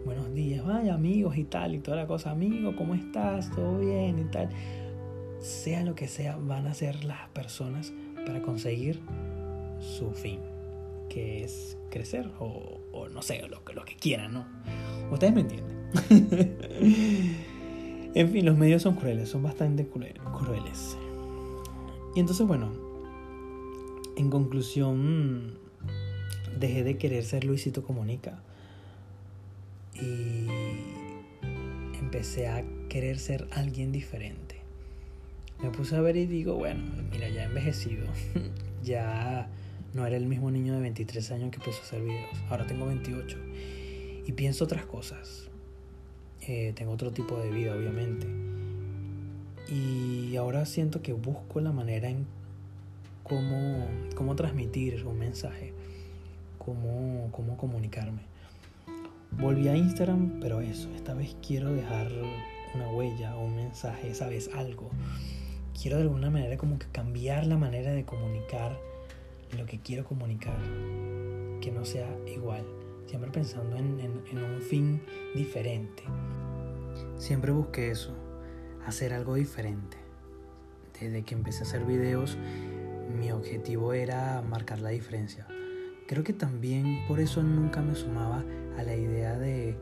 Buenos 0.06 0.34
días, 0.34 0.66
vaya 0.66 0.94
amigos 0.94 1.38
y 1.38 1.44
tal, 1.44 1.76
y 1.76 1.80
toda 1.80 1.98
la 1.98 2.08
cosa, 2.08 2.32
amigo, 2.32 2.76
¿cómo 2.76 2.96
estás? 2.96 3.52
¿Todo 3.52 3.80
bien? 3.80 4.20
y 4.20 4.24
tal. 4.26 4.50
Sea 5.40 5.84
lo 5.84 5.96
que 5.96 6.08
sea, 6.08 6.38
van 6.38 6.66
a 6.68 6.74
ser 6.74 7.04
las 7.04 7.28
personas 7.30 7.94
para 8.26 8.42
conseguir 8.42 9.02
su 9.80 10.12
fin, 10.12 10.40
que 11.10 11.44
es 11.44 11.78
crecer 11.90 12.30
o, 12.40 13.10
no 13.10 13.22
sé, 13.22 13.42
lo, 13.48 13.62
lo 13.74 13.86
que 13.86 13.96
quieran, 13.96 14.34
¿no? 14.34 14.46
Ustedes 15.12 15.34
me 15.34 15.42
entienden. 15.42 15.82
en 18.14 18.30
fin, 18.30 18.46
los 18.46 18.58
medios 18.58 18.82
son 18.82 18.96
crueles, 18.96 19.30
son 19.30 19.44
bastante 19.44 19.88
crueles. 19.88 20.98
Y 22.16 22.20
entonces, 22.20 22.46
bueno, 22.46 22.72
en 24.18 24.30
conclusión, 24.30 25.58
dejé 26.60 26.84
de 26.84 26.98
querer 26.98 27.24
ser 27.24 27.46
Luisito 27.46 27.84
Comunica 27.84 28.44
y 29.96 30.48
empecé 32.00 32.48
a 32.48 32.64
querer 32.90 33.20
ser 33.20 33.48
alguien 33.52 33.92
diferente. 33.92 34.58
Me 35.62 35.70
puse 35.70 35.96
a 35.96 36.02
ver 36.02 36.18
y 36.18 36.26
digo, 36.26 36.56
bueno, 36.56 36.84
mira, 37.12 37.30
ya 37.30 37.44
he 37.44 37.46
envejecido, 37.46 38.08
ya 38.84 39.48
no 39.94 40.06
era 40.06 40.18
el 40.18 40.26
mismo 40.26 40.52
niño 40.52 40.74
de 40.74 40.82
23 40.82 41.32
años 41.32 41.52
que 41.52 41.58
empezó 41.58 41.80
a 41.80 41.84
hacer 41.84 42.02
videos, 42.02 42.30
ahora 42.50 42.66
tengo 42.66 42.88
28 42.88 43.38
y 44.26 44.32
pienso 44.34 44.66
otras 44.66 44.86
cosas. 44.86 45.51
Eh, 46.42 46.74
tengo 46.76 46.92
otro 46.92 47.12
tipo 47.12 47.38
de 47.38 47.52
vida, 47.52 47.76
obviamente. 47.76 48.28
Y 49.68 50.36
ahora 50.36 50.66
siento 50.66 51.02
que 51.02 51.14
busco 51.14 51.62
la 51.62 51.72
manera 51.72 52.10
en 52.10 52.26
cómo, 53.24 53.88
cómo 54.16 54.36
transmitir 54.36 55.06
un 55.06 55.20
mensaje, 55.20 55.74
cómo, 56.58 57.30
cómo 57.32 57.58
comunicarme. 57.58 58.24
Volví 59.32 59.68
a 59.70 59.78
Instagram, 59.78 60.40
pero 60.42 60.62
eso, 60.62 60.90
esta 60.96 61.14
vez 61.14 61.38
quiero 61.46 61.72
dejar 61.72 62.12
una 62.76 62.90
huella 62.90 63.36
o 63.38 63.46
un 63.46 63.56
mensaje, 63.56 64.14
sabes, 64.14 64.50
algo. 64.54 64.90
Quiero 65.80 65.98
de 65.98 66.04
alguna 66.04 66.30
manera 66.30 66.58
como 66.58 66.78
que 66.78 66.88
cambiar 66.92 67.46
la 67.46 67.58
manera 67.58 67.92
de 67.92 68.04
comunicar 68.04 68.78
lo 69.58 69.66
que 69.66 69.80
quiero 69.80 70.06
comunicar, 70.06 70.58
que 71.62 71.72
no 71.72 71.86
sea 71.86 72.08
igual, 72.28 72.66
siempre 73.12 73.30
pensando 73.30 73.76
en, 73.76 74.00
un 74.38 74.62
fin 74.62 75.02
diferente. 75.36 76.04
Siempre 77.18 77.52
busqué 77.52 77.92
eso, 77.92 78.16
hacer 78.86 79.14
algo 79.14 79.36
diferente. 79.36 79.98
Desde 80.98 81.22
que 81.24 81.36
empecé 81.36 81.60
a 81.60 81.68
hacer 81.68 81.84
videos 81.84 82.38
mi 83.20 83.34
objetivo 83.34 83.92
era 83.92 84.42
marcar 84.42 84.80
la 84.80 84.92
diferencia. 84.92 85.46
Creo 86.08 86.24
que 86.24 86.32
también 86.32 87.06
por 87.06 87.20
eso 87.20 87.44
nunca 87.44 87.82
me 87.82 87.96
sumaba 87.96 88.46
a 88.78 88.84
la 88.84 88.96
idea 88.96 89.38
de, 89.38 89.78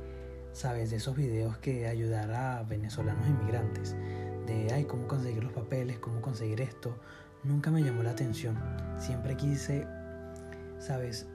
sabes, 0.52 0.90
de 0.90 0.96
esos 0.96 1.16
videos 1.16 1.56
que 1.60 1.86
ayudara 1.86 2.58
a 2.58 2.64
venezolanos 2.64 3.28
inmigrantes, 3.28 3.96
de, 4.48 4.74
ay, 4.74 4.86
cómo 4.86 5.08
conseguir 5.08 5.44
los 5.44 5.54
papeles, 5.54 6.00
cómo 6.00 6.20
conseguir 6.20 6.62
esto. 6.62 6.98
Nunca 7.44 7.70
me 7.70 7.84
llamó 7.84 8.02
la 8.02 8.10
atención. 8.10 8.58
Siempre 8.98 9.38
quise, 9.38 9.86
sabes, 10.80 11.28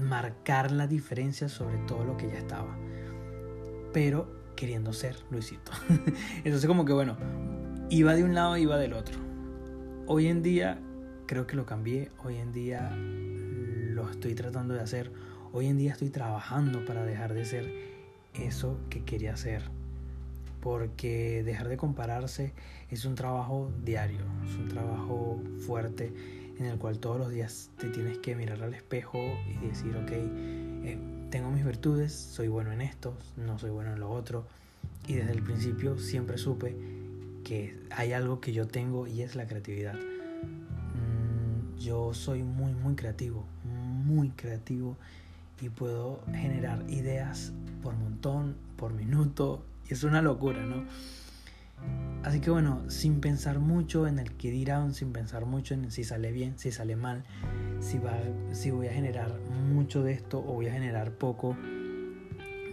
marcar 0.00 0.72
la 0.72 0.86
diferencia 0.86 1.48
sobre 1.48 1.78
todo 1.78 2.04
lo 2.04 2.16
que 2.16 2.28
ya 2.28 2.38
estaba. 2.38 2.76
Pero 3.92 4.54
queriendo 4.56 4.92
ser 4.92 5.16
Luisito. 5.30 5.72
Entonces 6.44 6.66
como 6.66 6.84
que 6.84 6.92
bueno, 6.92 7.16
iba 7.90 8.14
de 8.14 8.24
un 8.24 8.34
lado, 8.34 8.56
iba 8.56 8.78
del 8.78 8.94
otro 8.94 9.26
Hoy 10.08 10.28
en 10.28 10.40
día 10.40 10.78
creo 11.26 11.48
que 11.48 11.56
lo 11.56 11.66
cambié, 11.66 12.12
hoy 12.22 12.36
en 12.36 12.52
día 12.52 12.92
lo 12.96 14.08
estoy 14.08 14.36
tratando 14.36 14.72
de 14.72 14.80
hacer, 14.80 15.10
hoy 15.52 15.66
en 15.66 15.78
día 15.78 15.90
estoy 15.90 16.10
trabajando 16.10 16.84
para 16.84 17.04
dejar 17.04 17.34
de 17.34 17.44
ser 17.44 17.72
eso 18.32 18.78
que 18.88 19.02
quería 19.02 19.32
hacer. 19.32 19.62
Porque 20.60 21.42
dejar 21.44 21.68
de 21.68 21.76
compararse 21.76 22.52
es 22.88 23.04
un 23.04 23.16
trabajo 23.16 23.72
diario, 23.84 24.20
es 24.48 24.54
un 24.54 24.68
trabajo 24.68 25.40
fuerte 25.66 26.12
en 26.58 26.66
el 26.66 26.78
cual 26.78 26.98
todos 26.98 27.18
los 27.18 27.30
días 27.30 27.70
te 27.78 27.88
tienes 27.88 28.18
que 28.18 28.34
mirar 28.34 28.62
al 28.62 28.74
espejo 28.74 29.18
y 29.48 29.66
decir, 29.66 29.96
ok, 29.96 30.10
eh, 30.12 30.98
tengo 31.30 31.50
mis 31.50 31.64
virtudes, 31.64 32.12
soy 32.12 32.48
bueno 32.48 32.72
en 32.72 32.80
esto, 32.80 33.16
no 33.36 33.58
soy 33.58 33.70
bueno 33.70 33.92
en 33.92 34.00
lo 34.00 34.10
otro. 34.10 34.46
Y 35.06 35.14
desde 35.14 35.32
el 35.32 35.42
principio 35.42 35.98
siempre 35.98 36.38
supe 36.38 36.76
que 37.44 37.78
hay 37.90 38.12
algo 38.12 38.40
que 38.40 38.52
yo 38.52 38.66
tengo 38.66 39.06
y 39.06 39.22
es 39.22 39.36
la 39.36 39.46
creatividad. 39.46 39.94
Mm, 39.94 41.78
yo 41.78 42.12
soy 42.14 42.42
muy, 42.42 42.72
muy 42.72 42.94
creativo, 42.94 43.44
muy 43.64 44.30
creativo 44.30 44.96
y 45.60 45.68
puedo 45.68 46.20
generar 46.32 46.82
ideas 46.88 47.52
por 47.82 47.94
montón, 47.94 48.56
por 48.76 48.92
minuto, 48.92 49.64
y 49.88 49.94
es 49.94 50.02
una 50.02 50.22
locura, 50.22 50.60
¿no? 50.64 50.84
Así 52.22 52.40
que 52.40 52.50
bueno, 52.50 52.82
sin 52.90 53.20
pensar 53.20 53.60
mucho 53.60 54.08
en 54.08 54.18
el 54.18 54.36
que 54.36 54.50
dirán, 54.50 54.94
sin 54.94 55.12
pensar 55.12 55.46
mucho 55.46 55.74
en 55.74 55.92
si 55.92 56.02
sale 56.02 56.32
bien, 56.32 56.58
si 56.58 56.72
sale 56.72 56.96
mal, 56.96 57.24
si, 57.78 57.98
va, 57.98 58.18
si 58.52 58.72
voy 58.72 58.88
a 58.88 58.92
generar 58.92 59.38
mucho 59.70 60.02
de 60.02 60.12
esto 60.12 60.40
o 60.40 60.54
voy 60.54 60.66
a 60.66 60.72
generar 60.72 61.12
poco, 61.12 61.56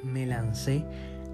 me 0.03 0.25
lancé 0.25 0.85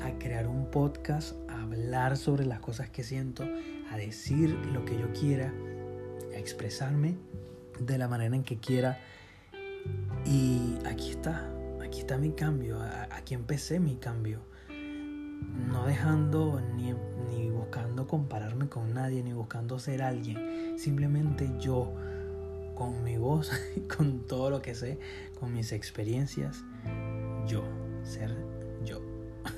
a 0.02 0.12
crear 0.20 0.48
un 0.48 0.70
podcast, 0.70 1.38
a 1.50 1.62
hablar 1.64 2.18
sobre 2.18 2.46
las 2.46 2.60
cosas 2.60 2.90
que 2.90 3.04
siento, 3.04 3.46
a 3.90 3.96
decir 3.96 4.50
lo 4.74 4.84
que 4.84 5.00
yo 5.00 5.12
quiera, 5.14 5.54
a 6.34 6.38
expresarme 6.38 7.16
de 7.80 7.98
la 7.98 8.08
manera 8.10 8.36
en 8.36 8.44
que 8.44 8.58
quiera. 8.58 9.00
Y 10.26 10.78
aquí 10.86 11.12
está, 11.12 11.50
aquí 11.82 12.00
está 12.00 12.18
mi 12.18 12.32
cambio, 12.32 12.80
aquí 13.12 13.34
empecé 13.34 13.80
mi 13.80 13.96
cambio. 13.96 14.42
No 15.72 15.86
dejando 15.86 16.62
ni, 16.76 16.94
ni 17.30 17.50
buscando 17.50 18.08
compararme 18.08 18.68
con 18.70 18.94
nadie, 18.94 19.24
ni 19.24 19.34
buscando 19.34 19.80
ser 19.80 20.02
alguien. 20.02 20.78
Simplemente 20.78 21.50
yo, 21.60 21.94
con 22.76 23.04
mi 23.04 23.18
voz, 23.18 23.52
con 23.98 24.22
todo 24.28 24.50
lo 24.50 24.62
que 24.62 24.76
sé, 24.76 25.00
con 25.40 25.54
mis 25.54 25.72
experiencias, 25.72 26.64
yo, 27.48 27.64
ser 28.04 28.36
yo. 28.86 29.02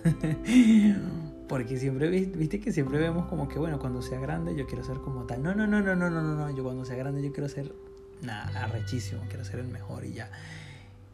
Porque 1.47 1.77
siempre, 1.77 2.09
viste 2.09 2.61
que 2.61 2.71
siempre 2.71 2.97
vemos 2.97 3.27
como 3.27 3.49
que, 3.49 3.59
bueno, 3.59 3.77
cuando 3.77 4.01
sea 4.01 4.19
grande 4.19 4.55
yo 4.55 4.65
quiero 4.67 4.85
ser 4.85 4.99
como 4.99 5.25
tal. 5.25 5.43
No, 5.43 5.53
no, 5.53 5.67
no, 5.67 5.81
no, 5.81 5.95
no, 5.95 6.09
no, 6.09 6.21
no, 6.21 6.35
no. 6.35 6.55
Yo 6.55 6.63
cuando 6.63 6.85
sea 6.85 6.95
grande 6.95 7.21
yo 7.21 7.33
quiero 7.33 7.49
ser, 7.49 7.73
nada, 8.21 8.63
arrechísimo, 8.63 9.21
quiero 9.27 9.43
ser 9.43 9.59
el 9.59 9.67
mejor 9.67 10.05
y 10.05 10.13
ya. 10.13 10.31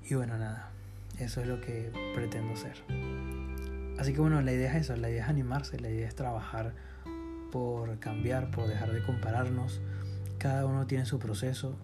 Y 0.07 0.13
bueno, 0.13 0.37
nada, 0.37 0.69
eso 1.17 1.41
es 1.41 1.47
lo 1.47 1.59
que 1.59 1.91
pretendo 2.13 2.55
ser. 2.55 2.75
Así 3.97 4.13
que 4.13 4.21
bueno, 4.21 4.41
la 4.41 4.53
idea 4.53 4.71
es 4.71 4.83
eso, 4.83 4.95
la 4.95 5.09
idea 5.09 5.23
es 5.23 5.29
animarse, 5.29 5.79
la 5.79 5.89
idea 5.89 6.07
es 6.07 6.15
trabajar 6.15 6.73
por 7.51 7.99
cambiar, 7.99 8.51
por 8.51 8.67
dejar 8.67 8.91
de 8.91 9.01
compararnos. 9.01 9.81
Cada 10.37 10.65
uno 10.65 10.85
tiene 10.85 11.05
su 11.05 11.17
proceso 11.19 11.75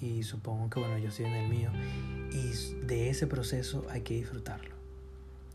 y 0.00 0.22
supongo 0.22 0.70
que 0.70 0.80
bueno, 0.80 0.98
yo 0.98 1.08
estoy 1.08 1.26
en 1.26 1.32
el 1.32 1.48
mío 1.48 1.70
y 2.30 2.84
de 2.86 3.10
ese 3.10 3.26
proceso 3.26 3.86
hay 3.90 4.02
que 4.02 4.14
disfrutarlo. 4.14 4.76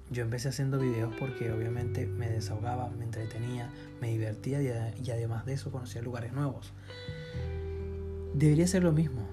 Yo 0.10 0.24
empecé 0.24 0.50
haciendo 0.50 0.78
videos 0.78 1.14
porque 1.18 1.54
obviamente 1.54 2.06
me 2.06 2.30
desahogaba, 2.30 2.90
me 2.90 3.06
entretenía, 3.06 3.70
me 4.02 4.10
divertía 4.10 4.62
y, 4.62 5.10
además 5.10 5.46
de 5.46 5.54
eso 5.54 5.72
conocía 5.72 6.02
lugares 6.02 6.34
nuevos. 6.34 6.74
Debería 8.34 8.68
ser 8.68 8.84
lo 8.84 8.92
mismo. 8.92 9.31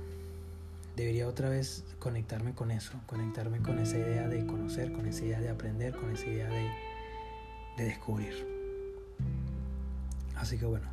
Debería 0.99 1.29
otra 1.29 1.49
vez 1.49 1.85
conectarme 2.01 2.55
con 2.55 2.73
eso, 2.73 2.91
conectarme 3.07 3.61
con 3.61 3.79
esa 3.79 3.97
idea 3.99 4.27
de 4.27 4.45
conocer, 4.45 4.91
con 4.91 5.07
esa 5.07 5.25
idea 5.25 5.39
de 5.39 5.49
aprender, 5.49 5.95
con 5.95 6.11
esa 6.11 6.27
idea 6.27 6.49
de, 6.49 6.73
de 7.77 7.85
descubrir. 7.85 8.35
Así 10.35 10.59
que 10.59 10.67
bueno, 10.67 10.89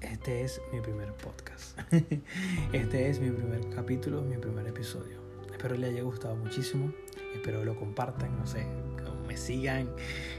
este 0.00 0.44
es 0.44 0.62
mi 0.72 0.80
primer 0.80 1.12
podcast. 1.12 1.78
este 2.72 3.10
es 3.10 3.20
mi 3.20 3.30
primer 3.30 3.68
capítulo, 3.68 4.22
mi 4.22 4.38
primer 4.38 4.66
episodio. 4.66 5.18
Espero 5.52 5.74
les 5.74 5.90
haya 5.90 6.02
gustado 6.02 6.34
muchísimo. 6.36 6.90
Espero 7.34 7.62
lo 7.62 7.78
compartan, 7.78 8.34
no 8.38 8.46
sé, 8.46 8.64
me 9.28 9.36
sigan, 9.36 9.90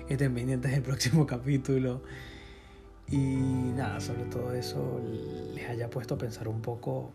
estén 0.10 0.34
pendientes 0.34 0.72
del 0.72 0.82
próximo 0.82 1.28
capítulo. 1.28 2.02
Y 3.08 3.18
nada, 3.18 4.00
sobre 4.00 4.24
todo 4.24 4.52
eso 4.56 5.00
les 5.54 5.70
haya 5.70 5.92
puesto 5.92 6.16
a 6.16 6.18
pensar 6.18 6.48
un 6.48 6.64
poco 6.64 7.14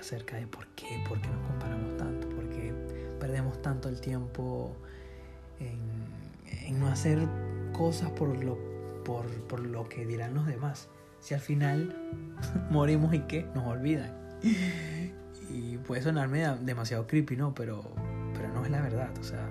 acerca 0.00 0.36
de 0.36 0.46
por 0.46 0.66
qué, 0.68 1.04
por 1.08 1.20
qué 1.20 1.28
nos 1.28 1.46
comparamos 1.46 1.96
tanto, 1.96 2.28
por 2.30 2.48
qué 2.48 2.72
perdemos 3.20 3.60
tanto 3.62 3.88
el 3.88 4.00
tiempo 4.00 4.76
en, 5.58 6.78
no 6.78 6.88
hacer 6.88 7.18
cosas 7.72 8.10
por 8.10 8.28
lo, 8.42 8.56
por, 9.04 9.26
por 9.48 9.60
lo 9.60 9.88
que 9.88 10.06
dirán 10.06 10.34
los 10.34 10.46
demás. 10.46 10.88
Si 11.20 11.34
al 11.34 11.40
final 11.40 11.94
morimos 12.70 13.12
y 13.14 13.20
qué, 13.20 13.46
nos 13.54 13.66
olvidan. 13.66 14.16
Y 15.50 15.78
puede 15.78 16.00
sonarme 16.00 16.46
demasiado 16.60 17.06
creepy, 17.06 17.36
¿no? 17.36 17.54
Pero 17.54 17.82
pero 18.40 18.54
no 18.54 18.64
es 18.64 18.70
la 18.70 18.80
verdad. 18.80 19.10
O 19.18 19.22
sea, 19.22 19.48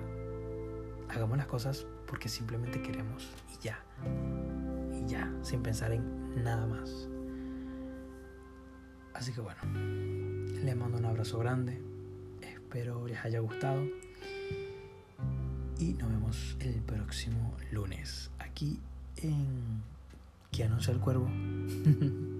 hagamos 1.08 1.38
las 1.38 1.46
cosas 1.46 1.86
porque 2.06 2.28
simplemente 2.28 2.82
queremos 2.82 3.30
y 3.52 3.64
ya. 3.64 3.78
Y 4.92 5.06
ya, 5.06 5.32
sin 5.42 5.62
pensar 5.62 5.92
en 5.92 6.42
nada 6.42 6.66
más. 6.66 7.08
Así 9.14 9.32
que 9.32 9.40
bueno, 9.40 9.60
les 10.64 10.76
mando 10.76 10.98
un 10.98 11.04
abrazo 11.04 11.38
grande. 11.38 11.80
Espero 12.42 13.06
les 13.06 13.18
haya 13.24 13.40
gustado. 13.40 13.82
Y 15.78 15.94
nos 15.94 16.10
vemos 16.10 16.56
el 16.60 16.74
próximo 16.82 17.56
lunes 17.70 18.30
aquí 18.38 18.78
en 19.16 19.82
Que 20.50 20.64
anuncia 20.64 20.92
el 20.92 21.00
cuervo. 21.00 21.28